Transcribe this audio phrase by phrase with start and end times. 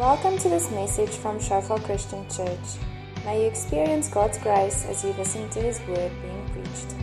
[0.00, 2.58] Welcome to this message from Shofar Christian Church.
[3.26, 6.94] May you experience God's grace as you listen to His word being preached.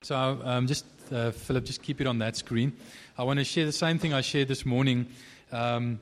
[0.00, 2.72] So, um, just uh, Philip, just keep it on that screen.
[3.18, 5.08] I want to share the same thing I shared this morning
[5.52, 6.00] um,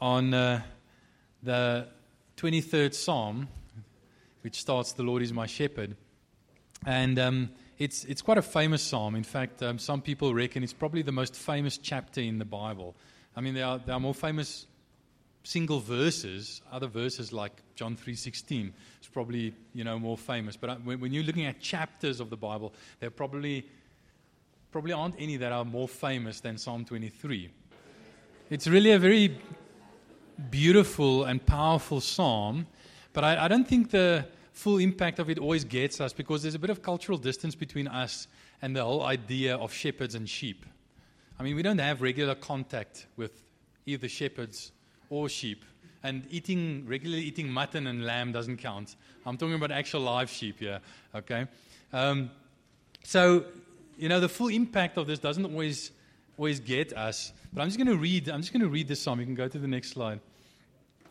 [0.00, 0.60] on uh,
[1.44, 1.86] the
[2.36, 3.46] 23rd Psalm,
[4.40, 5.96] which starts, The Lord is my shepherd.
[6.84, 9.14] And um, it's, it's quite a famous psalm.
[9.14, 12.94] In fact, um, some people reckon it's probably the most famous chapter in the Bible.
[13.36, 14.66] I mean, there are, there are more famous
[15.42, 20.56] single verses, other verses like John 3.16 is probably, you know, more famous.
[20.56, 23.66] But uh, when, when you're looking at chapters of the Bible, there probably,
[24.72, 27.50] probably aren't any that are more famous than Psalm 23.
[28.50, 29.36] It's really a very
[30.50, 32.66] beautiful and powerful psalm,
[33.12, 36.54] but I, I don't think the full impact of it always gets us because there's
[36.54, 38.28] a bit of cultural distance between us
[38.62, 40.64] and the whole idea of shepherds and sheep.
[41.38, 43.42] I mean, we don't have regular contact with
[43.84, 44.70] either shepherds
[45.10, 45.64] or sheep.
[46.04, 48.94] And eating, regularly eating mutton and lamb doesn't count.
[49.26, 50.80] I'm talking about actual live sheep here,
[51.14, 51.46] okay?
[51.92, 52.30] Um,
[53.02, 53.44] so,
[53.98, 55.90] you know, the full impact of this doesn't always,
[56.38, 57.32] always get us.
[57.52, 59.18] But I'm just going to read, I'm just going to read this psalm.
[59.18, 60.20] You can go to the next slide.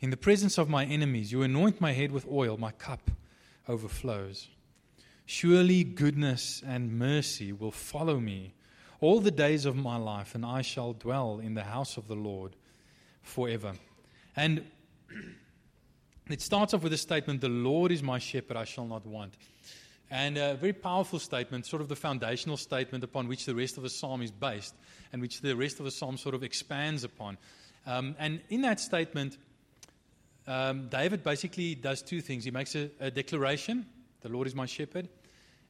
[0.00, 3.10] in the presence of my enemies, you anoint my head with oil, my cup
[3.68, 4.48] overflows.
[5.26, 8.54] Surely goodness and mercy will follow me
[9.00, 12.14] all the days of my life, and I shall dwell in the house of the
[12.14, 12.56] Lord
[13.22, 13.72] forever.
[14.36, 14.64] And
[16.28, 19.34] it starts off with a statement The Lord is my shepherd, I shall not want.
[20.10, 23.82] And a very powerful statement, sort of the foundational statement upon which the rest of
[23.82, 24.74] the psalm is based,
[25.12, 27.38] and which the rest of the psalm sort of expands upon.
[27.86, 29.38] Um, and in that statement,
[30.46, 32.44] um, David basically does two things.
[32.44, 33.86] He makes a, a declaration,
[34.20, 35.08] the Lord is my shepherd,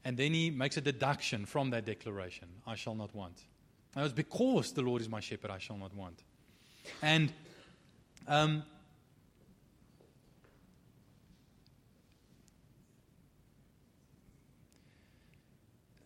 [0.05, 3.41] and then he makes a deduction from that declaration, I shall not want.
[3.97, 6.23] Now, it's because the Lord is my shepherd, I shall not want.
[7.01, 7.33] And
[8.27, 8.65] um,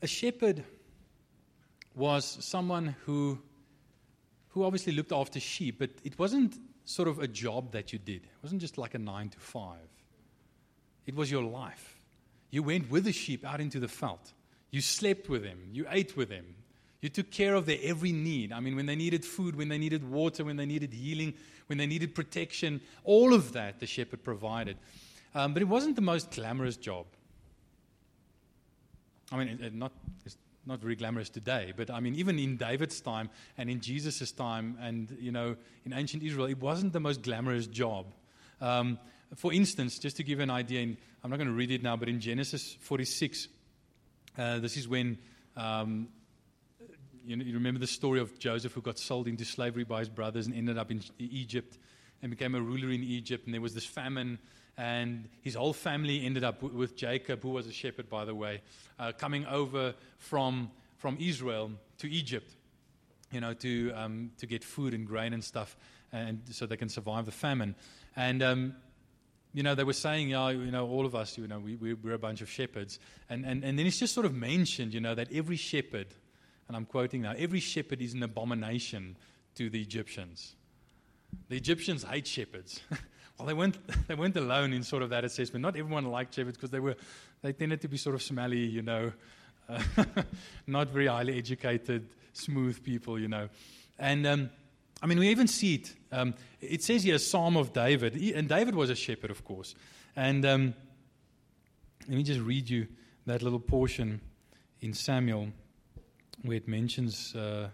[0.03, 0.65] a shepherd
[1.95, 3.39] was someone who,
[4.59, 8.25] who obviously looked after sheep, but it wasn't sort of a job that you did.
[8.25, 9.89] It wasn't just like a nine to five,
[11.07, 11.97] it was your life.
[12.51, 14.33] You went with the sheep out into the veldt.
[14.71, 15.59] You slept with them.
[15.73, 16.47] You ate with them.
[17.01, 18.53] You took care of their every need.
[18.53, 21.35] I mean, when they needed food, when they needed water, when they needed healing,
[21.67, 24.77] when they needed protection, all of that the shepherd provided.
[25.35, 27.07] Um, but it wasn't the most glamorous job.
[29.31, 29.93] I mean, it, it not,
[30.25, 30.37] it's
[30.69, 34.77] not very glamorous today, but I mean, even in David's time and in Jesus' time
[34.81, 38.07] and, you know, in ancient Israel, it wasn't the most glamorous job.
[38.61, 38.99] Um,
[39.35, 41.97] for instance, just to give an idea, in, I'm not going to read it now,
[41.97, 43.49] but in Genesis 46,
[44.37, 45.19] uh, this is when
[45.57, 46.09] um,
[47.25, 50.09] you, know, you, remember the story of Joseph who got sold into slavery by his
[50.09, 51.79] brothers and ended up in Egypt
[52.23, 53.47] and became a ruler in Egypt.
[53.47, 54.39] And there was this famine,
[54.79, 58.63] and his whole family ended up with Jacob, who was a shepherd, by the way,
[59.01, 62.55] uh, coming over from, from Israel to Egypt,
[63.33, 65.77] you know, to, um, to get food and grain and stuff,
[66.13, 67.75] and so they can survive the famine.
[68.15, 68.77] And, um,
[69.53, 72.15] you know, they were saying, yeah, you know, all of us, you know, we, we're
[72.15, 73.01] a bunch of shepherds.
[73.29, 76.07] And, and, and then it's just sort of mentioned, you know, that every shepherd,
[76.69, 79.17] and I'm quoting now, every shepherd is an abomination
[79.57, 80.55] to the Egyptians.
[81.49, 82.81] The Egyptians hate shepherds.
[83.39, 83.79] Well, they weren't,
[84.09, 85.63] they weren't alone in sort of that assessment.
[85.63, 86.97] Not everyone liked shepherds because they, were,
[87.43, 89.13] they tended to be sort of smelly, you know,
[89.69, 89.83] uh,
[90.67, 93.49] not very highly educated, smooth people, you know.
[93.99, 94.51] And um,
[95.03, 95.95] I mean, we even see it.
[96.11, 98.15] Um, it says here, Psalm of David.
[98.35, 99.75] And David was a shepherd, of course.
[100.17, 100.75] And um,
[102.09, 102.89] let me just read you
[103.27, 104.21] that little portion
[104.81, 105.49] in Samuel
[106.43, 107.69] where it mentions uh,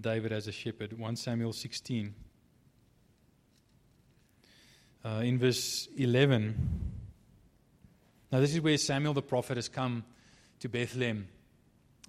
[0.00, 0.98] David as a shepherd.
[0.98, 2.14] 1 Samuel 16
[5.04, 6.54] uh, in verse 11.
[8.32, 10.04] Now, this is where Samuel the prophet has come
[10.60, 11.28] to Bethlehem.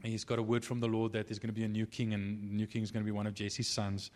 [0.02, 2.14] He's got a word from the Lord that there's going to be a new king,
[2.14, 4.12] and the new king is going to be one of Jesse's sons.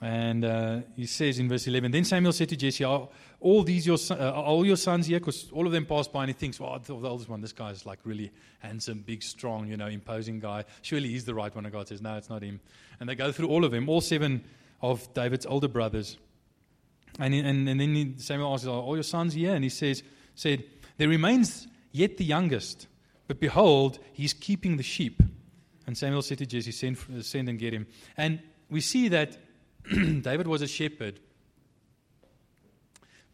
[0.00, 3.08] And uh, he says in verse 11, Then Samuel said to Jesse, Are
[3.40, 5.18] all these your, son- uh, all your sons here?
[5.18, 7.70] Because all of them pass by and he thinks, Well, the oldest one, this guy
[7.70, 10.64] is like really handsome, big, strong, you know, imposing guy.
[10.82, 11.64] Surely he's the right one.
[11.64, 12.60] And God says, No, it's not him.
[13.00, 14.44] And they go through all of them, all seven
[14.82, 16.18] of David's older brothers.
[17.18, 19.54] And, and, and then Samuel asks, Are all your sons here?
[19.54, 20.02] And he says,
[20.34, 20.64] said,
[20.98, 22.86] There remains yet the youngest,
[23.26, 25.22] but behold, he's keeping the sheep.
[25.86, 27.86] And Samuel said to Jesse, Send, send and get him.
[28.16, 29.38] And we see that
[29.90, 31.20] David was a shepherd.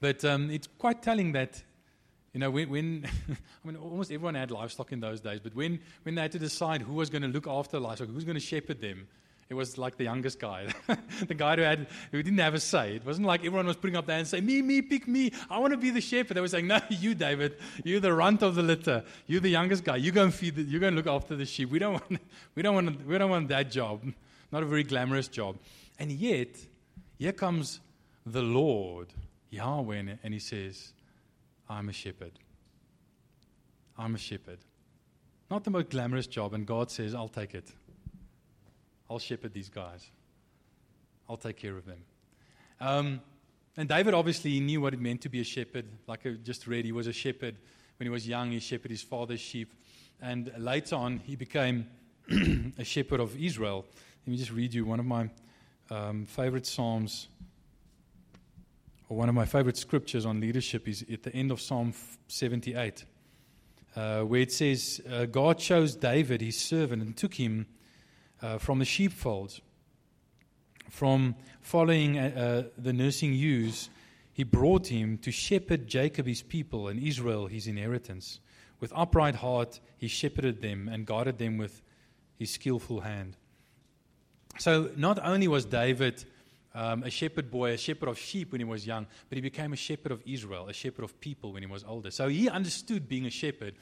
[0.01, 1.63] But um, it's quite telling that,
[2.35, 5.81] you know, when, when I mean, almost everyone had livestock in those days, but when,
[6.03, 8.41] when they had to decide who was going to look after livestock, who's going to
[8.41, 9.07] shepherd them,
[9.53, 10.67] it was like the youngest guy,
[11.29, 12.97] the guy who had who didn't have a say.
[12.97, 15.31] It wasn't like everyone was putting up their hands and saying, "Me, me, pick me.
[15.51, 17.59] I want to be the shepherd." They were saying, "No, you, David.
[17.85, 19.05] You're the runt of the litter.
[19.27, 19.97] You're the youngest guy.
[19.97, 20.57] You go and feed.
[20.57, 21.71] The, you go and look after the sheep.
[21.71, 22.21] We don't want.
[22.55, 23.07] We don't want.
[23.07, 24.03] We don't want that job.
[24.51, 25.59] Not a very glamorous job."
[25.99, 26.57] And yet,
[27.19, 27.81] here comes
[28.25, 29.09] the Lord,
[29.51, 30.95] Yahweh, and he says,
[31.69, 32.33] I'm a shepherd.
[33.99, 34.59] I'm a shepherd.
[35.51, 37.71] Not the most glamorous job, and God says, I'll take it.
[39.13, 40.11] I'll shepherd these guys.
[41.29, 41.99] I'll take care of them.
[42.81, 43.21] Um,
[43.77, 45.85] and David obviously knew what it meant to be a shepherd.
[46.07, 47.57] Like I just read, he was a shepherd
[47.99, 48.53] when he was young.
[48.53, 49.71] He shepherded his father's sheep.
[50.23, 51.89] And later on, he became
[52.79, 53.85] a shepherd of Israel.
[54.27, 55.29] Let me just read you one of my
[55.91, 57.29] um, favorite Psalms,
[59.11, 61.93] or one of my favorite scriptures on leadership, is at the end of Psalm
[62.29, 63.05] 78,
[63.95, 67.67] uh, where it says, uh, God chose David, his servant, and took him
[68.43, 69.61] uh, from the sheepfold,
[70.91, 73.89] From following uh, uh, the nursing ewes,
[74.33, 78.41] he brought him to shepherd Jacob his people and Israel his inheritance.
[78.81, 81.83] With upright heart, he shepherded them and guided them with
[82.39, 83.37] his skillful hand.
[84.59, 86.25] So not only was David
[86.75, 89.73] um, a shepherd boy, a shepherd of sheep when he was young, but he became
[89.73, 92.11] a shepherd of Israel, a shepherd of people when he was older.
[92.11, 93.75] So he understood being a shepherd.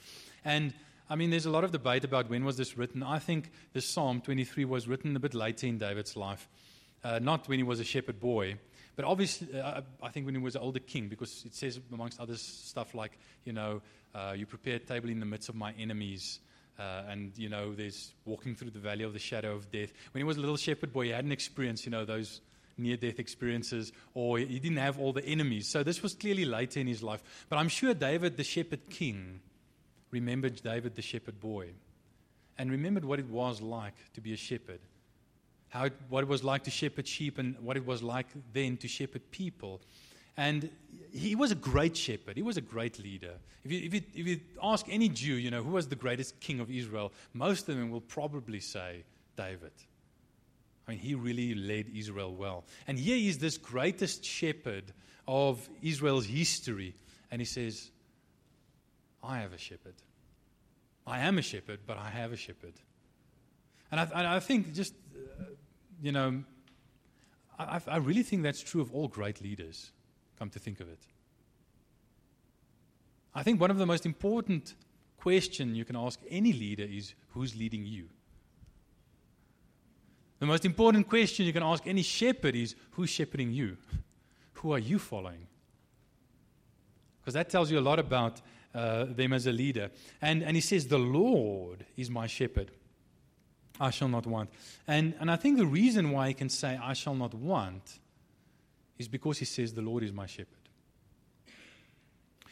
[0.44, 0.74] And
[1.10, 3.02] I mean, there's a lot of debate about when was this written.
[3.02, 6.48] I think this Psalm 23 was written a bit later in David's life,
[7.02, 8.58] uh, not when he was a shepherd boy,
[8.94, 12.20] but obviously, uh, I think when he was an older king, because it says, amongst
[12.20, 13.82] other stuff like, you know,
[14.14, 16.38] uh, you prepare a table in the midst of my enemies.
[16.78, 19.92] Uh, and, you know, there's walking through the valley of the shadow of death.
[20.12, 22.40] When he was a little shepherd boy, he hadn't experienced, you know, those
[22.78, 25.68] near death experiences, or he didn't have all the enemies.
[25.68, 27.22] So this was clearly later in his life.
[27.48, 29.40] But I'm sure David, the shepherd king,
[30.10, 31.68] remembered David, the shepherd boy,
[32.58, 34.80] and remembered what it was like to be a shepherd.
[35.68, 38.76] How it, what it was like to shepherd sheep and what it was like then
[38.78, 39.80] to shepherd people.
[40.36, 40.68] And
[41.12, 42.36] he was a great shepherd.
[42.36, 43.34] He was a great leader.
[43.64, 46.40] If you, if, you, if you ask any Jew, you know, who was the greatest
[46.40, 49.04] king of Israel, most of them will probably say
[49.36, 49.72] David.
[50.86, 52.64] I mean, he really led Israel well.
[52.86, 54.92] And here he is this greatest shepherd
[55.28, 56.94] of Israel's history.
[57.30, 57.90] And he says,
[59.22, 59.94] I have a shepherd.
[61.06, 62.74] I am a shepherd, but I have a shepherd.
[63.90, 65.44] And I, I think just, uh,
[66.00, 66.44] you know,
[67.58, 69.92] I, I really think that's true of all great leaders
[70.38, 71.00] come to think of it.
[73.34, 74.74] I think one of the most important
[75.18, 78.08] questions you can ask any leader is who's leading you?
[80.38, 83.76] The most important question you can ask any shepherd is who's shepherding you?
[84.54, 85.46] Who are you following?
[87.20, 88.40] Because that tells you a lot about
[88.74, 89.90] uh, them as a leader.
[90.22, 92.70] And, and he says, The Lord is my shepherd.
[93.78, 94.50] I shall not want.
[94.86, 97.98] And, and I think the reason why he can say, I shall not want,
[98.98, 100.56] is because he says, The Lord is my shepherd.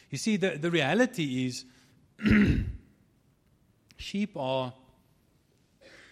[0.09, 1.65] You see, the, the reality is
[3.97, 4.73] sheep are,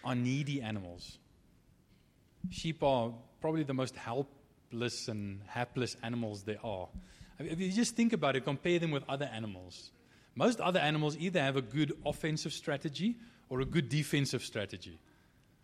[0.04, 1.18] are needy animals.
[2.50, 6.88] Sheep are probably the most helpless and hapless animals there are.
[7.38, 9.90] If you just think about it, compare them with other animals.
[10.34, 13.16] Most other animals either have a good offensive strategy
[13.48, 14.98] or a good defensive strategy.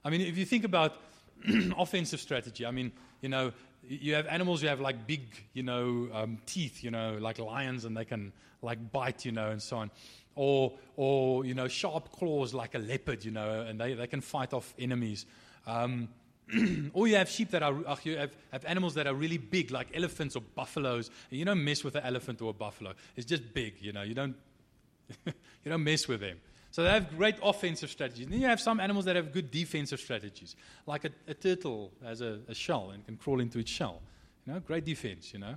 [0.04, 0.96] I mean, if you think about
[1.78, 3.52] offensive strategy, I mean, you know,
[3.88, 7.84] you have animals who have like big, you know, um, teeth, you know, like lions,
[7.84, 9.90] and they can like bite, you know, and so on.
[10.36, 14.20] Or, or you know, sharp claws like a leopard, you know, and they, they can
[14.20, 15.26] fight off enemies.
[15.66, 16.08] Um,
[16.92, 19.88] or you have sheep that are, you have, have animals that are really big, like
[19.94, 21.10] elephants or buffaloes.
[21.30, 22.92] You don't mess with an elephant or a buffalo.
[23.16, 24.02] It's just big, you know.
[24.02, 24.36] You don't,
[25.26, 25.32] you
[25.70, 26.38] don't mess with them.
[26.70, 28.24] So they have great offensive strategies.
[28.24, 31.92] And then you have some animals that have good defensive strategies, like a, a turtle
[32.02, 34.02] has a, a, shell and can crawl into its shell.
[34.44, 35.54] You know, great defense, you know.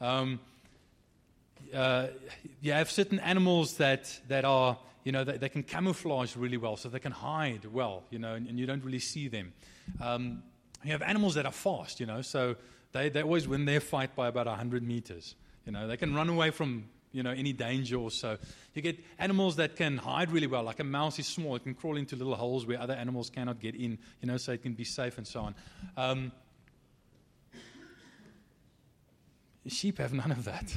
[0.00, 0.38] Um,
[1.74, 2.06] uh,
[2.62, 6.76] you have certain animals that, that are, you know, they, they, can camouflage really well,
[6.76, 9.52] so they can hide well, you know, and, and you don't really see them.
[10.00, 10.42] Um,
[10.84, 12.56] You have animals that are fast, you know, so
[12.92, 15.34] they, they always win their fight by about 100 meters.
[15.66, 18.38] You know, they can run away from, you know, any danger or so.
[18.74, 21.56] You get animals that can hide really well, like a mouse is small.
[21.56, 24.52] It can crawl into little holes where other animals cannot get in, you know, so
[24.52, 25.54] it can be safe and so on.
[25.96, 26.32] Um,
[29.66, 30.74] sheep have none of that.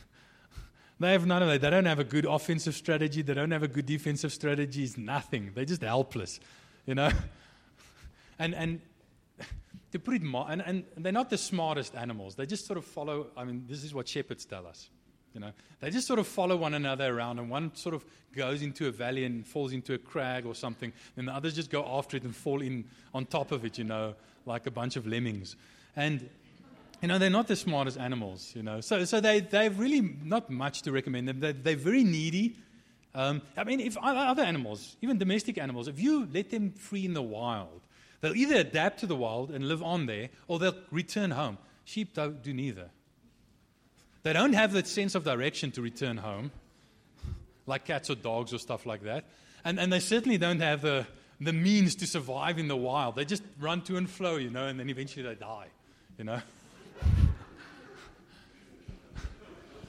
[1.00, 1.60] they have none of that.
[1.60, 3.20] They don't have a good offensive strategy.
[3.20, 4.84] They don't have a good defensive strategy.
[4.84, 5.52] It's nothing.
[5.54, 6.40] They're just helpless,
[6.86, 7.10] you know.
[8.42, 8.80] And, and
[9.92, 12.34] to put it, more, and, and they're not the smartest animals.
[12.34, 13.28] They just sort of follow.
[13.36, 14.90] I mean, this is what shepherds tell us.
[15.32, 18.62] You know, they just sort of follow one another around, and one sort of goes
[18.62, 21.84] into a valley and falls into a crag or something, and the others just go
[21.86, 22.84] after it and fall in
[23.14, 23.78] on top of it.
[23.78, 25.54] You know, like a bunch of lemmings,
[25.94, 26.28] and
[27.00, 28.52] you know they're not the smartest animals.
[28.56, 31.38] You know, so so they they've really not much to recommend them.
[31.38, 32.56] They're, they're very needy.
[33.14, 37.12] Um, I mean, if other animals, even domestic animals, if you let them free in
[37.12, 37.82] the wild,
[38.22, 41.58] They'll either adapt to the wild and live on there, or they'll return home.
[41.84, 42.88] Sheep don't do neither.
[44.22, 46.52] They don't have that sense of direction to return home,
[47.66, 49.24] like cats or dogs or stuff like that.
[49.64, 51.04] And, and they certainly don't have the,
[51.40, 53.16] the means to survive in the wild.
[53.16, 55.66] They just run to and fro, you know, and then eventually they die,
[56.16, 56.40] you know.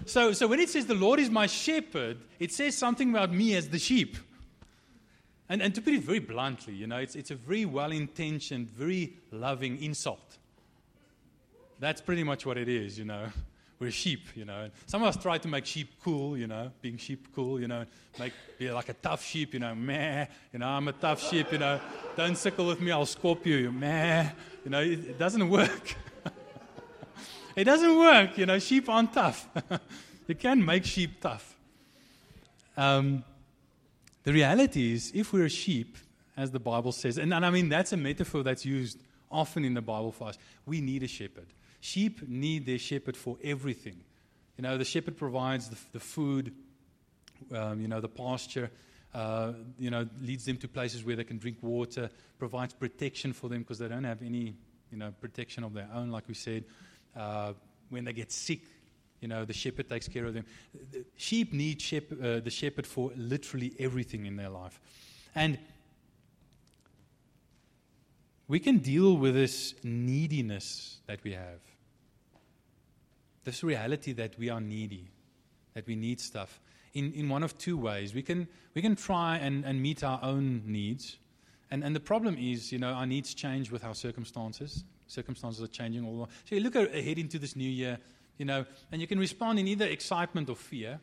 [0.07, 3.55] so, so when it says the Lord is my shepherd, it says something about me
[3.55, 4.17] as the sheep.
[5.53, 8.71] And, and to put it very bluntly, you know, it's, it's a very well intentioned,
[8.71, 10.39] very loving insult.
[11.79, 13.27] That's pretty much what it is, you know.
[13.79, 14.71] We're sheep, you know.
[14.87, 17.85] Some of us try to make sheep cool, you know, being sheep cool, you know,
[18.17, 21.51] make be like a tough sheep, you know, meh, you know, I'm a tough sheep,
[21.51, 21.79] you know,
[22.17, 24.29] don't sickle with me, I'll scorp you, meh,
[24.65, 25.95] you know, it, it doesn't work.
[27.55, 29.47] it doesn't work, you know, sheep aren't tough.
[30.27, 31.55] you can make sheep tough.
[32.75, 33.23] Um,
[34.23, 35.97] the reality is, if we're sheep,
[36.35, 38.99] as the Bible says, and, and I mean, that's a metaphor that's used
[39.29, 41.47] often in the Bible for us, we need a shepherd.
[41.81, 43.99] Sheep need their shepherd for everything.
[44.57, 46.53] You know, the shepherd provides the, the food,
[47.53, 48.71] um, you know, the pasture,
[49.13, 53.49] uh, you know, leads them to places where they can drink water, provides protection for
[53.49, 54.55] them because they don't have any,
[54.91, 56.63] you know, protection of their own, like we said.
[57.15, 57.53] Uh,
[57.89, 58.61] when they get sick,
[59.23, 60.45] you know, the shepherd takes care of them.
[60.91, 64.79] The sheep need shepherd, uh, the shepherd for literally everything in their life.
[65.33, 65.57] And
[68.47, 71.61] we can deal with this neediness that we have.
[73.45, 75.09] This reality that we are needy,
[75.73, 76.59] that we need stuff,
[76.93, 78.13] in, in one of two ways.
[78.13, 81.17] We can, we can try and, and meet our own needs.
[81.71, 84.83] And, and the problem is, you know, our needs change with our circumstances.
[85.07, 86.31] Circumstances are changing all the.
[86.45, 87.97] So you look ahead into this new year,
[88.37, 90.99] you know, and you can respond in either excitement or fear,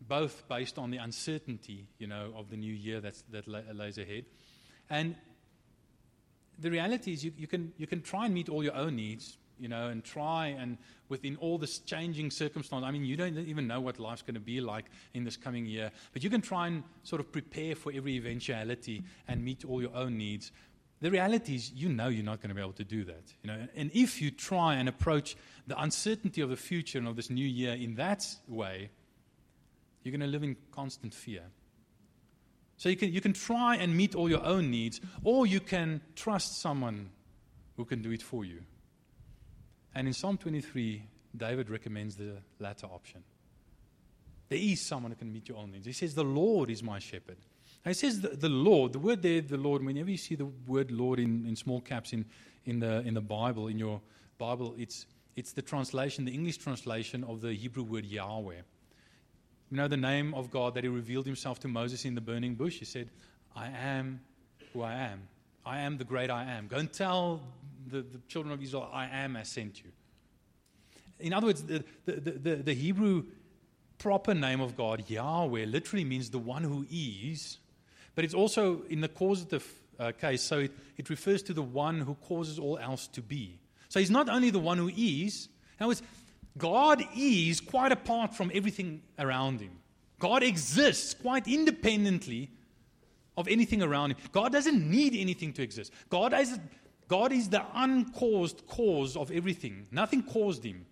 [0.00, 4.24] both based on the uncertainty, you know, of the new year that's, that lays ahead.
[4.88, 5.14] And
[6.58, 9.38] the reality is you, you, can, you can try and meet all your own needs,
[9.58, 13.66] you know, and try and within all this changing circumstance, I mean, you don't even
[13.66, 16.68] know what life's going to be like in this coming year, but you can try
[16.68, 20.52] and sort of prepare for every eventuality and meet all your own needs.
[21.00, 23.32] The reality is, you know you're not going to be able to do that.
[23.42, 23.66] You know?
[23.74, 25.34] And if you try and approach
[25.66, 28.90] the uncertainty of the future and of this new year in that way,
[30.02, 31.42] you're going to live in constant fear.
[32.76, 36.00] So you can, you can try and meet all your own needs, or you can
[36.16, 37.10] trust someone
[37.76, 38.62] who can do it for you.
[39.94, 41.02] And in Psalm 23,
[41.36, 43.22] David recommends the latter option.
[44.48, 45.86] There is someone who can meet your own needs.
[45.86, 47.38] He says, The Lord is my shepherd.
[47.84, 50.46] Now it says the, the, Lord, the word there, the Lord, whenever you see the
[50.66, 52.24] word Lord in, in small caps in,
[52.66, 54.00] in, the, in the Bible, in your
[54.38, 55.06] Bible, it's,
[55.36, 58.56] it's the translation, the English translation of the Hebrew word Yahweh.
[59.70, 62.54] You know the name of God that He revealed Himself to Moses in the burning
[62.54, 62.78] bush?
[62.78, 63.08] He said,
[63.56, 64.20] I am
[64.72, 65.22] who I am.
[65.64, 66.66] I am the great I am.
[66.66, 67.42] Go and tell
[67.88, 69.90] the, the children of Israel, I am has sent you.
[71.18, 73.24] In other words, the, the, the, the Hebrew
[73.98, 77.58] proper name of God, Yahweh, literally means the one who is
[78.20, 79.66] but it's also in the causative
[79.98, 83.58] uh, case, so it, it refers to the one who causes all else to be.
[83.88, 85.48] So he's not only the one who is,
[85.78, 86.02] in other words,
[86.58, 89.70] God is quite apart from everything around him.
[90.18, 92.50] God exists quite independently
[93.38, 94.18] of anything around him.
[94.32, 95.90] God doesn't need anything to exist.
[96.10, 96.58] God is,
[97.08, 99.86] God is the uncaused cause of everything.
[99.90, 100.84] Nothing caused him,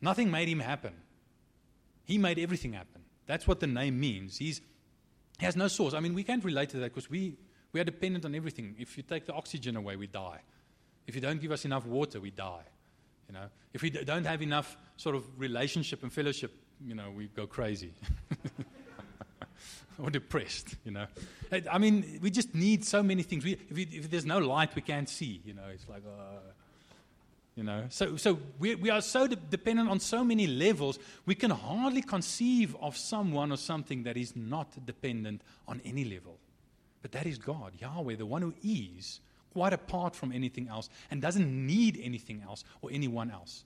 [0.00, 0.94] nothing made him happen.
[2.04, 3.02] He made everything happen.
[3.26, 4.38] That's what the name means.
[4.38, 4.60] He's he
[5.38, 5.94] has no source.
[5.94, 7.36] I mean, we can't relate to that because we,
[7.72, 8.74] we are dependent on everything.
[8.78, 10.40] If you take the oxygen away, we die.
[11.06, 12.64] If you don't give us enough water, we die.
[13.28, 16.52] You know, if we don't have enough sort of relationship and fellowship,
[16.84, 17.94] you know, we go crazy.
[19.98, 21.06] or depressed, you know.
[21.70, 23.44] I mean, we just need so many things.
[23.44, 25.62] We, if, we, if, there's no light, we can't see, you know.
[25.72, 26.38] It's like, uh,
[27.56, 27.84] you know.
[27.88, 32.02] So, so we, we are so de- dependent on so many levels, we can hardly
[32.02, 36.38] conceive of someone or something that is not dependent on any level.
[37.02, 39.20] But that is God, Yahweh, the one who is
[39.52, 43.64] quite apart from anything else and doesn't need anything else or anyone else.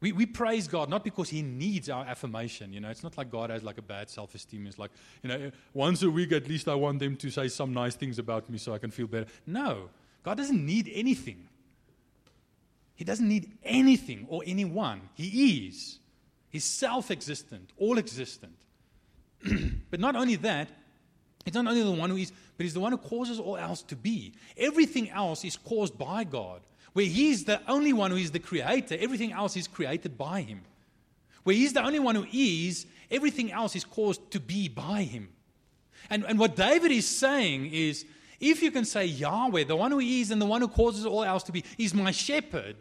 [0.00, 2.74] We, we praise God not because He needs our affirmation.
[2.74, 4.66] You know, it's not like God has like a bad self esteem.
[4.66, 4.90] It's like,
[5.22, 8.18] you know, once a week at least I want them to say some nice things
[8.18, 9.26] about me so I can feel better.
[9.46, 9.88] No,
[10.22, 11.48] God doesn't need anything.
[12.94, 15.02] He doesn't need anything or anyone.
[15.14, 15.98] He is.
[16.48, 18.56] He's self existent, all existent.
[19.90, 20.68] but not only that,
[21.44, 23.82] He's not only the one who is, but He's the one who causes all else
[23.82, 24.32] to be.
[24.56, 26.60] Everything else is caused by God.
[26.94, 30.62] Where He's the only one who is the creator, everything else is created by Him.
[31.42, 35.28] Where He's the only one who is, everything else is caused to be by Him.
[36.08, 38.06] And, and what David is saying is
[38.44, 41.24] if you can say Yahweh, the one who is and the one who causes all
[41.24, 42.76] else to be, is my shepherd,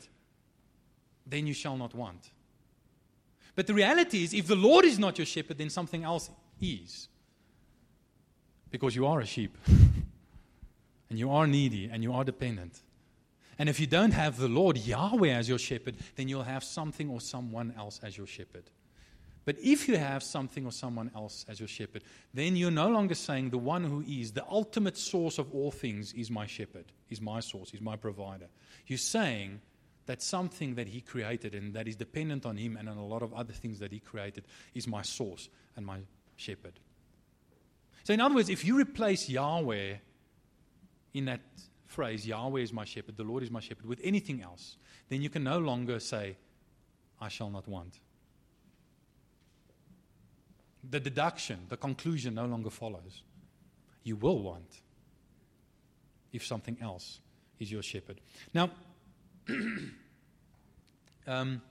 [1.25, 2.31] then you shall not want.
[3.55, 6.29] But the reality is, if the Lord is not your shepherd, then something else
[6.59, 7.07] is.
[8.71, 9.57] Because you are a sheep.
[11.09, 12.81] and you are needy and you are dependent.
[13.59, 17.09] And if you don't have the Lord Yahweh as your shepherd, then you'll have something
[17.09, 18.63] or someone else as your shepherd.
[19.45, 23.15] But if you have something or someone else as your shepherd, then you're no longer
[23.15, 27.19] saying the one who is the ultimate source of all things is my shepherd, is
[27.19, 28.47] my source, is my provider.
[28.87, 29.59] You're saying
[30.05, 33.21] that something that he created and that is dependent on him and on a lot
[33.21, 35.99] of other things that he created is my source and my
[36.35, 36.79] shepherd.
[38.03, 39.95] So, in other words, if you replace Yahweh
[41.13, 41.41] in that
[41.85, 44.77] phrase, Yahweh is my shepherd, the Lord is my shepherd, with anything else,
[45.09, 46.37] then you can no longer say,
[47.21, 47.99] I shall not want.
[50.89, 53.23] The deduction, the conclusion no longer follows.
[54.03, 54.81] You will want
[56.31, 57.19] if something else
[57.59, 58.19] is your shepherd.
[58.53, 58.69] Now,
[61.27, 61.61] um,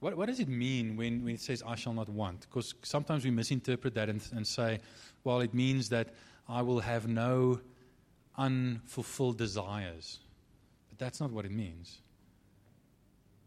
[0.00, 2.42] what, what, does it mean when, when it says, I shall not want?
[2.42, 4.80] Because sometimes we misinterpret that and, and say,
[5.24, 6.14] well, it means that
[6.48, 7.60] I will have no
[8.36, 10.20] unfulfilled desires.
[10.88, 12.00] But that's not what it means.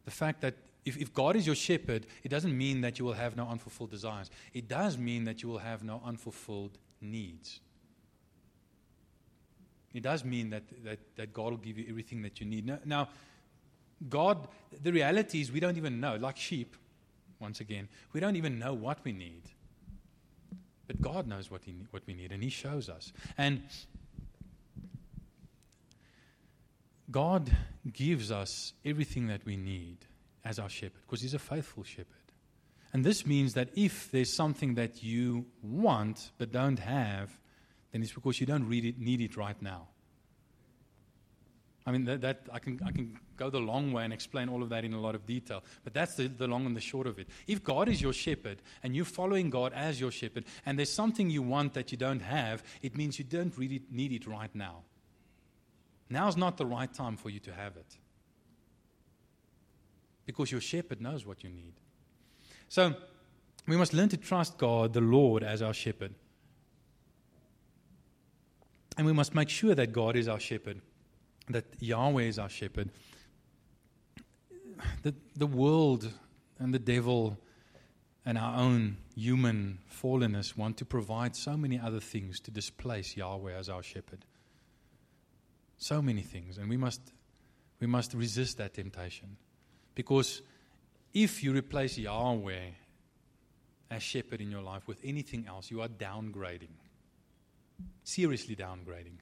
[0.06, 0.56] The fact that
[0.88, 3.92] if, if God is your shepherd, it doesn't mean that you will have no unfulfilled
[3.92, 4.30] desires.
[4.54, 7.60] It does mean that you will have no unfulfilled needs.
[9.94, 12.66] It does mean that, that, that God will give you everything that you need.
[12.66, 13.10] Now, now,
[14.10, 14.48] God,
[14.82, 16.76] the reality is we don't even know, like sheep,
[17.40, 19.44] once again, we don't even know what we need.
[20.88, 23.12] But God knows what, he, what we need, and He shows us.
[23.38, 23.64] And
[27.12, 27.52] God
[27.92, 30.07] gives us everything that we need
[30.48, 32.08] as our shepherd because He's a faithful shepherd.
[32.94, 37.38] And this means that if there's something that you want but don't have,
[37.92, 39.90] then it's because you don't it, need it right now.
[41.86, 44.62] I mean, that, that, I, can, I can go the long way and explain all
[44.62, 47.08] of that in a lot of detail, but that's the, the long and the short
[47.08, 47.28] of it.
[47.48, 51.30] If God is your shepherd and you're following God as your shepherd, and there's something
[51.30, 54.84] you want that you don't have, it means you don't really need it right now.
[56.10, 57.98] Now's not the right time for you to have it.
[60.28, 61.74] Because your shepherd knows what you need.
[62.70, 62.94] So,
[63.68, 66.14] we must learn to trust God, the Lord, as our shepherd.
[68.98, 70.82] And we must make sure that God is our shepherd,
[71.50, 72.90] that Yahweh is our shepherd.
[75.02, 76.12] The, the world
[76.60, 77.38] and the devil
[78.26, 83.54] and our own human fallenness want to provide so many other things to displace Yahweh
[83.54, 84.26] as our shepherd.
[85.78, 86.58] So many things.
[86.58, 87.02] And we must,
[87.80, 89.38] we must resist that temptation.
[89.98, 90.44] Because
[91.12, 92.70] if you replace Yahweh
[93.90, 96.76] as shepherd in your life with anything else, you are downgrading
[98.04, 99.18] seriously downgrading.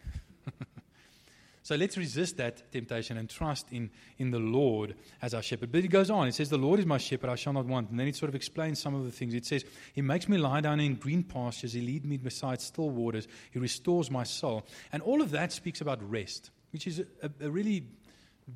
[1.64, 5.72] so let's resist that temptation and trust in, in the Lord as our shepherd.
[5.72, 6.28] But it goes on.
[6.28, 7.90] It says, The Lord is my shepherd, I shall not want.
[7.90, 9.34] And then it sort of explains some of the things.
[9.34, 12.90] It says, He makes me lie down in green pastures, He leads me beside still
[12.90, 14.66] waters, He restores my soul.
[14.92, 17.88] And all of that speaks about rest, which is a, a really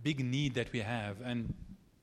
[0.04, 1.22] big need that we have.
[1.22, 1.54] And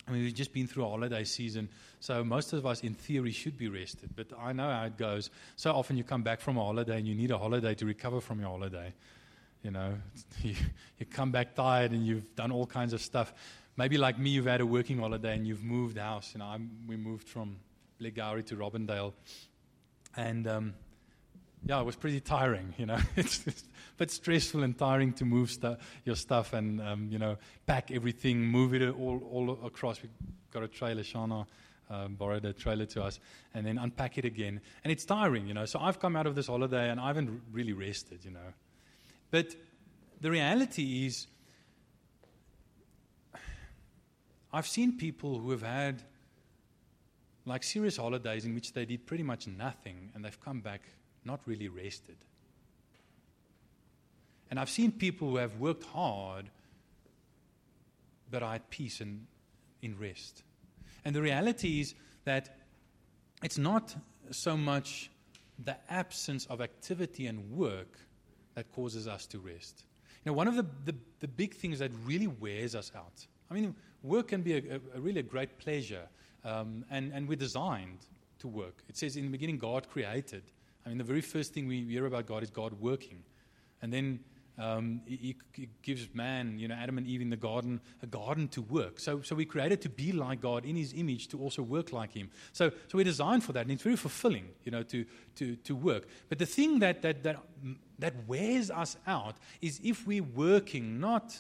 [0.07, 3.33] I mean, we've just been through a holiday season, so most of us, in theory,
[3.33, 4.11] should be rested.
[4.15, 5.31] But I know how it goes.
[5.57, 8.21] So often you come back from a holiday and you need a holiday to recover
[8.21, 8.93] from your holiday.
[9.63, 9.95] You know,
[10.43, 10.55] you,
[10.99, 13.35] you come back tired and you've done all kinds of stuff.
[13.77, 16.31] Maybe like me, you've had a working holiday and you've moved house.
[16.35, 17.57] You know, I'm, we moved from
[18.01, 19.13] Blairgowrie to Robindale.
[20.17, 20.75] And um,
[21.65, 22.99] yeah, it was pretty tiring, you know.
[23.17, 23.53] it's, a
[23.97, 28.45] bit stressful and tiring to move stu- your stuff and, um, you know, pack everything,
[28.45, 30.03] move it all, all across.
[30.03, 30.11] We
[30.53, 31.47] got a trailer, Shana
[31.91, 33.21] um, borrowed a trailer to us,
[33.55, 34.61] and then unpack it again.
[34.85, 35.65] And it's tiring, you know.
[35.67, 38.53] So I've come out of this holiday and I haven't really rested, you know.
[39.31, 39.55] But
[40.21, 41.27] the reality is,
[44.53, 46.03] I've seen people who have had
[47.45, 50.83] like serious holidays in which they did pretty much nothing and they've come back
[51.27, 52.17] not really rested.
[54.51, 56.51] And I've seen people who have worked hard
[58.31, 59.27] but are at peace and
[59.83, 60.43] in rest.
[61.05, 62.57] And the reality is that
[63.43, 63.95] it's not
[64.31, 65.11] so much
[65.59, 67.99] the absence of activity and work
[68.55, 69.85] that causes us to rest.
[70.25, 73.55] You know, one of the, the, the big things that really wears us out, I
[73.55, 76.09] mean, work can be a, a, really a great pleasure,
[76.45, 77.99] um, and, and we're designed
[78.41, 78.83] to work.
[78.89, 80.43] It says in the beginning, God created.
[80.87, 83.25] I mean, the very first thing we hear about God is God working.
[83.83, 84.21] And then
[84.57, 88.49] um, he, he, gives man, you know, Adam and Eve in the garden, a garden
[88.49, 89.01] to work.
[89.01, 92.13] So, so we created to be like God in His image, to also work like
[92.13, 92.31] Him.
[92.53, 95.05] So, so we're designed for that, and it's very fulfilling, you know, to,
[95.37, 96.07] to, to work.
[96.29, 97.37] But the thing that, that, that,
[97.99, 101.37] that wears us out is if we're working not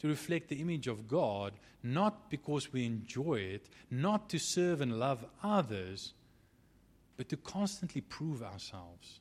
[0.00, 4.98] to reflect the image of God, not because we enjoy it, not to serve and
[4.98, 6.12] love others,
[7.20, 9.20] but to constantly prove ourselves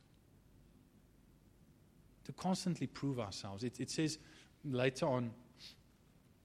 [2.23, 3.63] to constantly prove ourselves.
[3.63, 4.19] It, it says
[4.63, 5.31] later on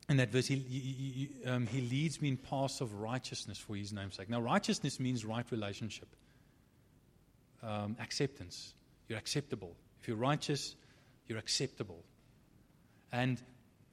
[0.08, 3.92] in that verse, he, he, um, he leads me in paths of righteousness for his
[3.92, 4.28] name's sake.
[4.28, 6.08] Now, righteousness means right relationship,
[7.62, 8.74] um, acceptance.
[9.08, 9.76] You're acceptable.
[10.00, 10.74] If you're righteous,
[11.28, 12.02] you're acceptable.
[13.12, 13.40] And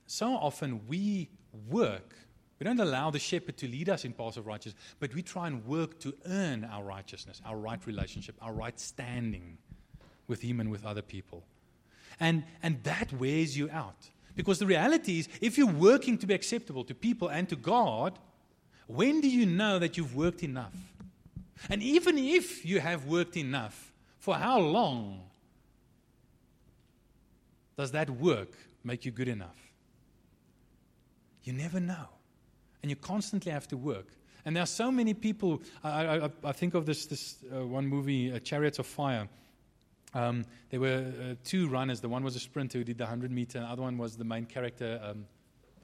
[0.07, 1.29] so often we
[1.69, 2.15] work.
[2.61, 5.47] We don't allow the shepherd to lead us in paths of righteousness, but we try
[5.47, 9.57] and work to earn our righteousness, our right relationship, our right standing
[10.27, 11.43] with Him and with other people.
[12.19, 14.07] And, and that wears you out.
[14.35, 18.19] Because the reality is, if you're working to be acceptable to people and to God,
[18.85, 20.75] when do you know that you've worked enough?
[21.67, 25.23] And even if you have worked enough, for how long
[27.75, 29.57] does that work make you good enough?
[31.43, 32.05] You never know.
[32.81, 34.07] And you constantly have to work.
[34.45, 35.61] And there are so many people.
[35.83, 39.27] I, I, I think of this, this uh, one movie, uh, Chariots of Fire.
[40.13, 42.01] Um, there were uh, two runners.
[42.01, 44.17] The one was a sprinter who did the 100 meter, and the other one was
[44.17, 45.25] the main character, um,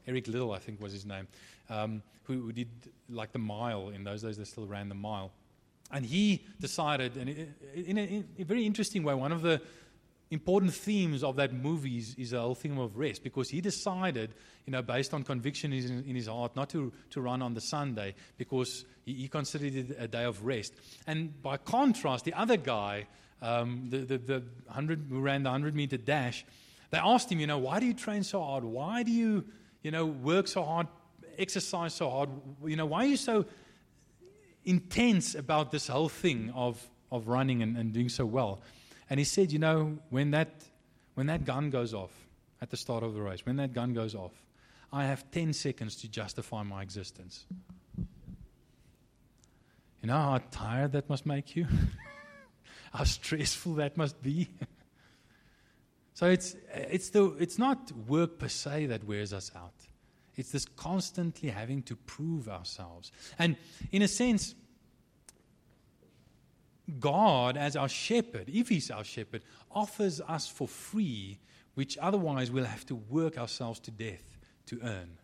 [0.07, 1.27] Eric Liddell, I think was his name,
[1.69, 2.69] um, who, who, did
[3.09, 3.89] like the mile.
[3.89, 5.31] In those days, they still ran the mile.
[5.91, 9.61] And he decided, and in a, in a very interesting way, one of the
[10.29, 14.33] important themes of that movie is, is the whole theme of rest because he decided,
[14.65, 17.61] you know, based on conviction in, in his heart, not to, to run on the
[17.61, 20.73] Sunday because he, he considered it a day of rest.
[21.05, 23.07] And by contrast, the other guy,
[23.41, 26.45] um, the, the, the 100, who ran the 100 meter dash,
[26.89, 28.63] they asked him, you know, why do you train so hard?
[28.63, 29.45] Why do you,
[29.81, 30.87] you know, work so hard,
[31.37, 32.29] exercise so hard?
[32.65, 33.45] You know, why are you so
[34.65, 38.61] intense about this whole thing of, of running and, and doing so well?
[39.09, 40.65] And he said, you know, when that,
[41.15, 42.11] when that gun goes off
[42.61, 44.33] at the start of the race, when that gun goes off,
[44.91, 47.45] I have 10 seconds to justify my existence.
[50.01, 51.67] You know how tired that must make you?
[52.93, 54.47] how stressful that must be.
[56.13, 59.73] so it's, it's, the, it's not work per se that wears us out.
[60.35, 63.11] It's this constantly having to prove ourselves.
[63.39, 63.57] And
[63.91, 64.53] in a sense,
[66.99, 71.39] God, as our shepherd, if He's our shepherd, offers us for free,
[71.75, 75.17] which otherwise we'll have to work ourselves to death to earn.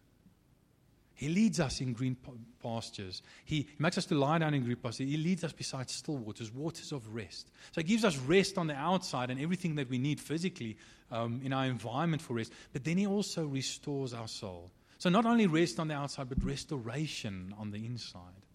[1.15, 2.17] He leads us in green
[2.61, 3.21] pastures.
[3.45, 5.09] He makes us to lie down in green pastures.
[5.09, 7.49] He leads us beside still waters, waters of rest.
[7.71, 10.75] So He gives us rest on the outside and everything that we need physically
[11.11, 12.51] um, in our environment for rest.
[12.73, 14.71] But then He also restores our soul.
[14.97, 18.45] So not only rest on the outside, but restoration on the inside.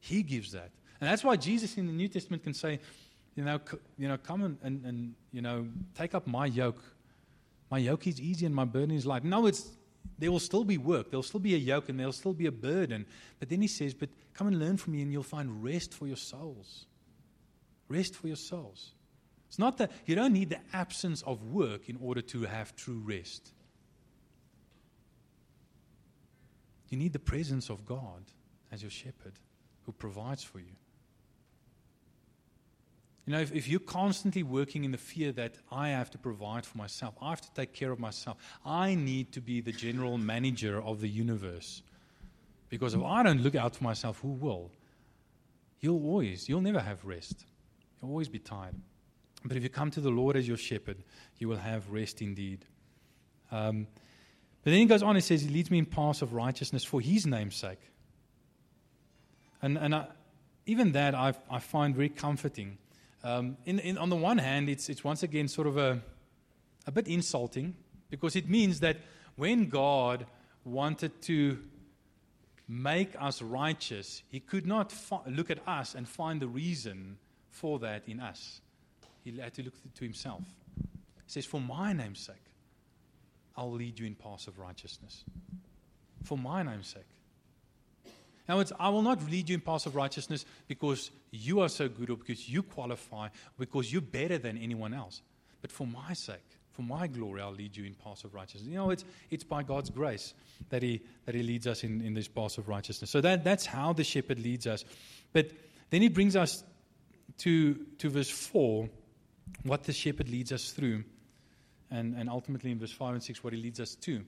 [0.00, 0.70] He gives that.
[1.00, 2.80] And that's why Jesus in the New Testament can say,
[3.36, 6.82] you know, c- you know come and, and, and, you know, take up my yoke.
[7.70, 9.24] My yoke is easy and my burden is light.
[9.24, 9.70] No, it's,
[10.18, 11.10] there will still be work.
[11.10, 13.06] There'll still be a yoke and there'll still be a burden.
[13.38, 16.06] But then he says, but come and learn from me and you'll find rest for
[16.06, 16.86] your souls.
[17.88, 18.92] Rest for your souls.
[19.48, 23.02] It's not that you don't need the absence of work in order to have true
[23.04, 23.52] rest.
[26.88, 28.24] You need the presence of God
[28.72, 29.34] as your shepherd
[29.84, 30.74] who provides for you.
[33.28, 36.64] You know, if, if, you're constantly working in the fear that I have to provide
[36.64, 40.16] for myself, I have to take care of myself, I need to be the general
[40.16, 41.82] manager of the universe.
[42.70, 44.70] Because if I don't look out for myself, who will?
[45.80, 47.44] You'll always, you'll never have rest.
[48.00, 48.76] You'll always be tired.
[49.44, 50.96] But if you come to the Lord as your shepherd,
[51.36, 52.64] you will have rest indeed.
[53.52, 53.88] Um,
[54.64, 56.98] but then he goes on, he says, He leads me in paths of righteousness for
[56.98, 57.90] his name's sake.
[59.60, 60.06] And, and I,
[60.64, 62.78] even that I, I find very comforting.
[63.24, 66.00] Um, in, in, on the one hand, it's, it's once again sort of a,
[66.86, 67.74] a bit insulting
[68.10, 68.98] because it means that
[69.36, 70.26] when God
[70.64, 71.58] wanted to
[72.68, 77.18] make us righteous, he could not fi- look at us and find the reason
[77.50, 78.60] for that in us.
[79.24, 80.42] He had to look to himself.
[80.76, 82.36] He says, For my name's sake,
[83.56, 85.24] I'll lead you in paths of righteousness.
[86.24, 87.02] For my name's sake.
[88.48, 91.88] Now, it's, I will not lead you in paths of righteousness because you are so
[91.88, 95.20] good or because you qualify, because you're better than anyone else.
[95.60, 98.68] But for my sake, for my glory, I'll lead you in paths of righteousness.
[98.68, 100.32] You know, it's, it's by God's grace
[100.70, 103.10] that He, that he leads us in, in these paths of righteousness.
[103.10, 104.84] So that, that's how the shepherd leads us.
[105.32, 105.50] But
[105.90, 106.62] then He brings us
[107.38, 108.88] to, to verse 4,
[109.64, 111.04] what the shepherd leads us through,
[111.90, 114.24] and, and ultimately in verse 5 and 6, what He leads us to.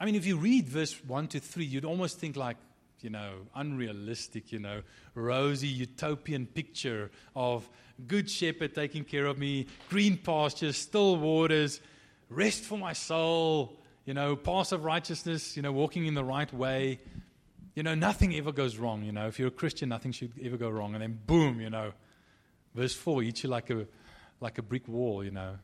[0.00, 2.56] I mean, if you read verse 1 to 3, you'd almost think like,
[3.00, 4.82] you know, unrealistic, you know,
[5.14, 7.68] rosy utopian picture of
[8.06, 11.80] good shepherd taking care of me, green pastures, still waters,
[12.28, 16.52] rest for my soul, you know, path of righteousness, you know, walking in the right
[16.52, 17.00] way.
[17.74, 19.28] You know, nothing ever goes wrong, you know.
[19.28, 20.94] If you're a Christian, nothing should ever go wrong.
[20.94, 21.92] And then boom, you know,
[22.74, 23.86] verse 4 hits you like a,
[24.40, 25.58] like a brick wall, you know,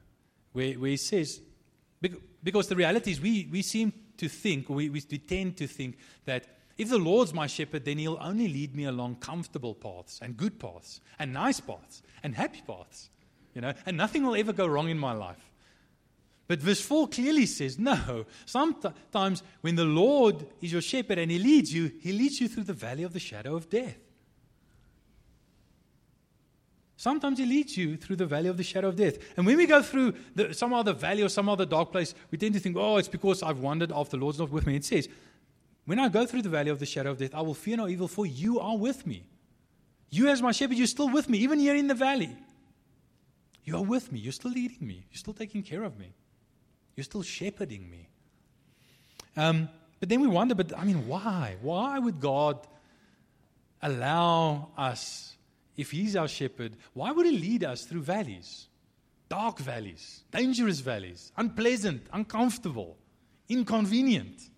[0.52, 1.40] where, where he says,
[2.42, 6.46] because the reality is we, we seem to think, we, we tend to think that
[6.76, 10.58] if the Lord's my shepherd, then he'll only lead me along comfortable paths and good
[10.58, 13.10] paths and nice paths and happy paths,
[13.54, 15.52] you know, and nothing will ever go wrong in my life.
[16.46, 21.38] But verse 4 clearly says, no, sometimes when the Lord is your shepherd and he
[21.38, 23.98] leads you, he leads you through the valley of the shadow of death.
[26.96, 29.18] Sometimes He leads you through the valley of the shadow of death.
[29.36, 32.38] And when we go through the, some other valley or some other dark place, we
[32.38, 34.76] tend to think, oh, it's because I've wandered off, the Lord's not with me.
[34.76, 35.08] It says,
[35.86, 37.88] when I go through the valley of the shadow of death, I will fear no
[37.88, 39.24] evil, for you are with me.
[40.10, 42.36] You, as my shepherd, you're still with me, even here in the valley.
[43.64, 44.20] You are with me.
[44.20, 45.06] You're still leading me.
[45.10, 46.12] You're still taking care of me.
[46.94, 48.08] You're still shepherding me.
[49.36, 49.68] Um,
[50.00, 51.56] but then we wonder, but I mean, why?
[51.60, 52.66] Why would God
[53.82, 55.33] allow us,
[55.76, 58.68] if He's our shepherd, why would He lead us through valleys?
[59.28, 62.96] Dark valleys, dangerous valleys, unpleasant, uncomfortable,
[63.48, 64.50] inconvenient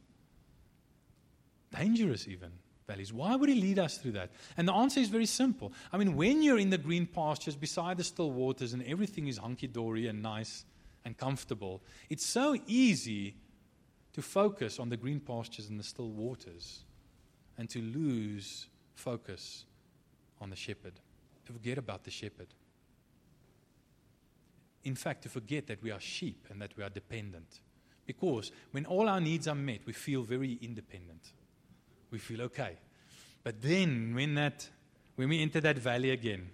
[1.76, 2.50] dangerous even
[2.86, 3.12] valleys.
[3.12, 4.30] Why would he lead us through that?
[4.56, 5.72] And the answer is very simple.
[5.92, 9.38] I mean, when you're in the green pastures beside the still waters and everything is
[9.38, 10.64] hunky dory and nice
[11.04, 13.34] and comfortable, it's so easy
[14.12, 16.84] to focus on the green pastures and the still waters
[17.58, 19.64] and to lose focus
[20.40, 20.92] on the shepherd,
[21.46, 22.48] to forget about the shepherd.
[24.84, 27.60] In fact, to forget that we are sheep and that we are dependent.
[28.06, 31.32] Because when all our needs are met, we feel very independent
[32.10, 32.76] we feel okay.
[33.44, 34.68] But then, when, that,
[35.16, 36.50] when we enter that valley again,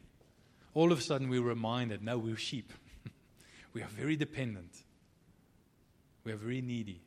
[0.74, 2.72] all of a sudden we're reminded no, we're sheep.
[3.72, 4.72] we are very dependent.
[6.24, 7.00] We are very needy.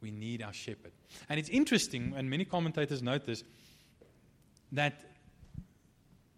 [0.00, 0.92] We need our shepherd.
[1.28, 3.44] And it's interesting, and many commentators note this,
[4.72, 5.04] that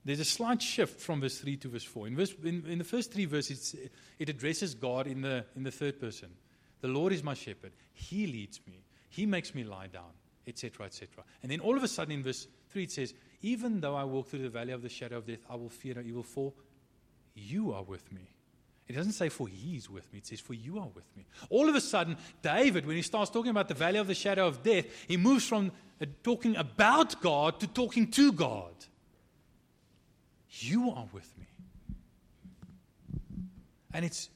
[0.04, 2.08] there's a slight shift from verse 3 to verse 4.
[2.08, 3.76] In, verse, in, in the first three verses,
[4.18, 6.30] it addresses God in the, in the third person.
[6.80, 7.72] The Lord is my shepherd.
[7.92, 10.12] He leads me, He makes me lie down
[10.46, 11.24] etc., etc.
[11.42, 14.28] And then all of a sudden in verse 3 it says, Even though I walk
[14.28, 16.52] through the valley of the shadow of death, I will fear no evil, for
[17.34, 18.28] you are with me.
[18.88, 20.18] It doesn't say, For he is with me.
[20.18, 21.26] It says, For you are with me.
[21.50, 24.46] All of a sudden, David, when he starts talking about the valley of the shadow
[24.46, 28.74] of death, he moves from uh, talking about God to talking to God.
[30.60, 31.46] You are with me.
[33.94, 34.30] And it's,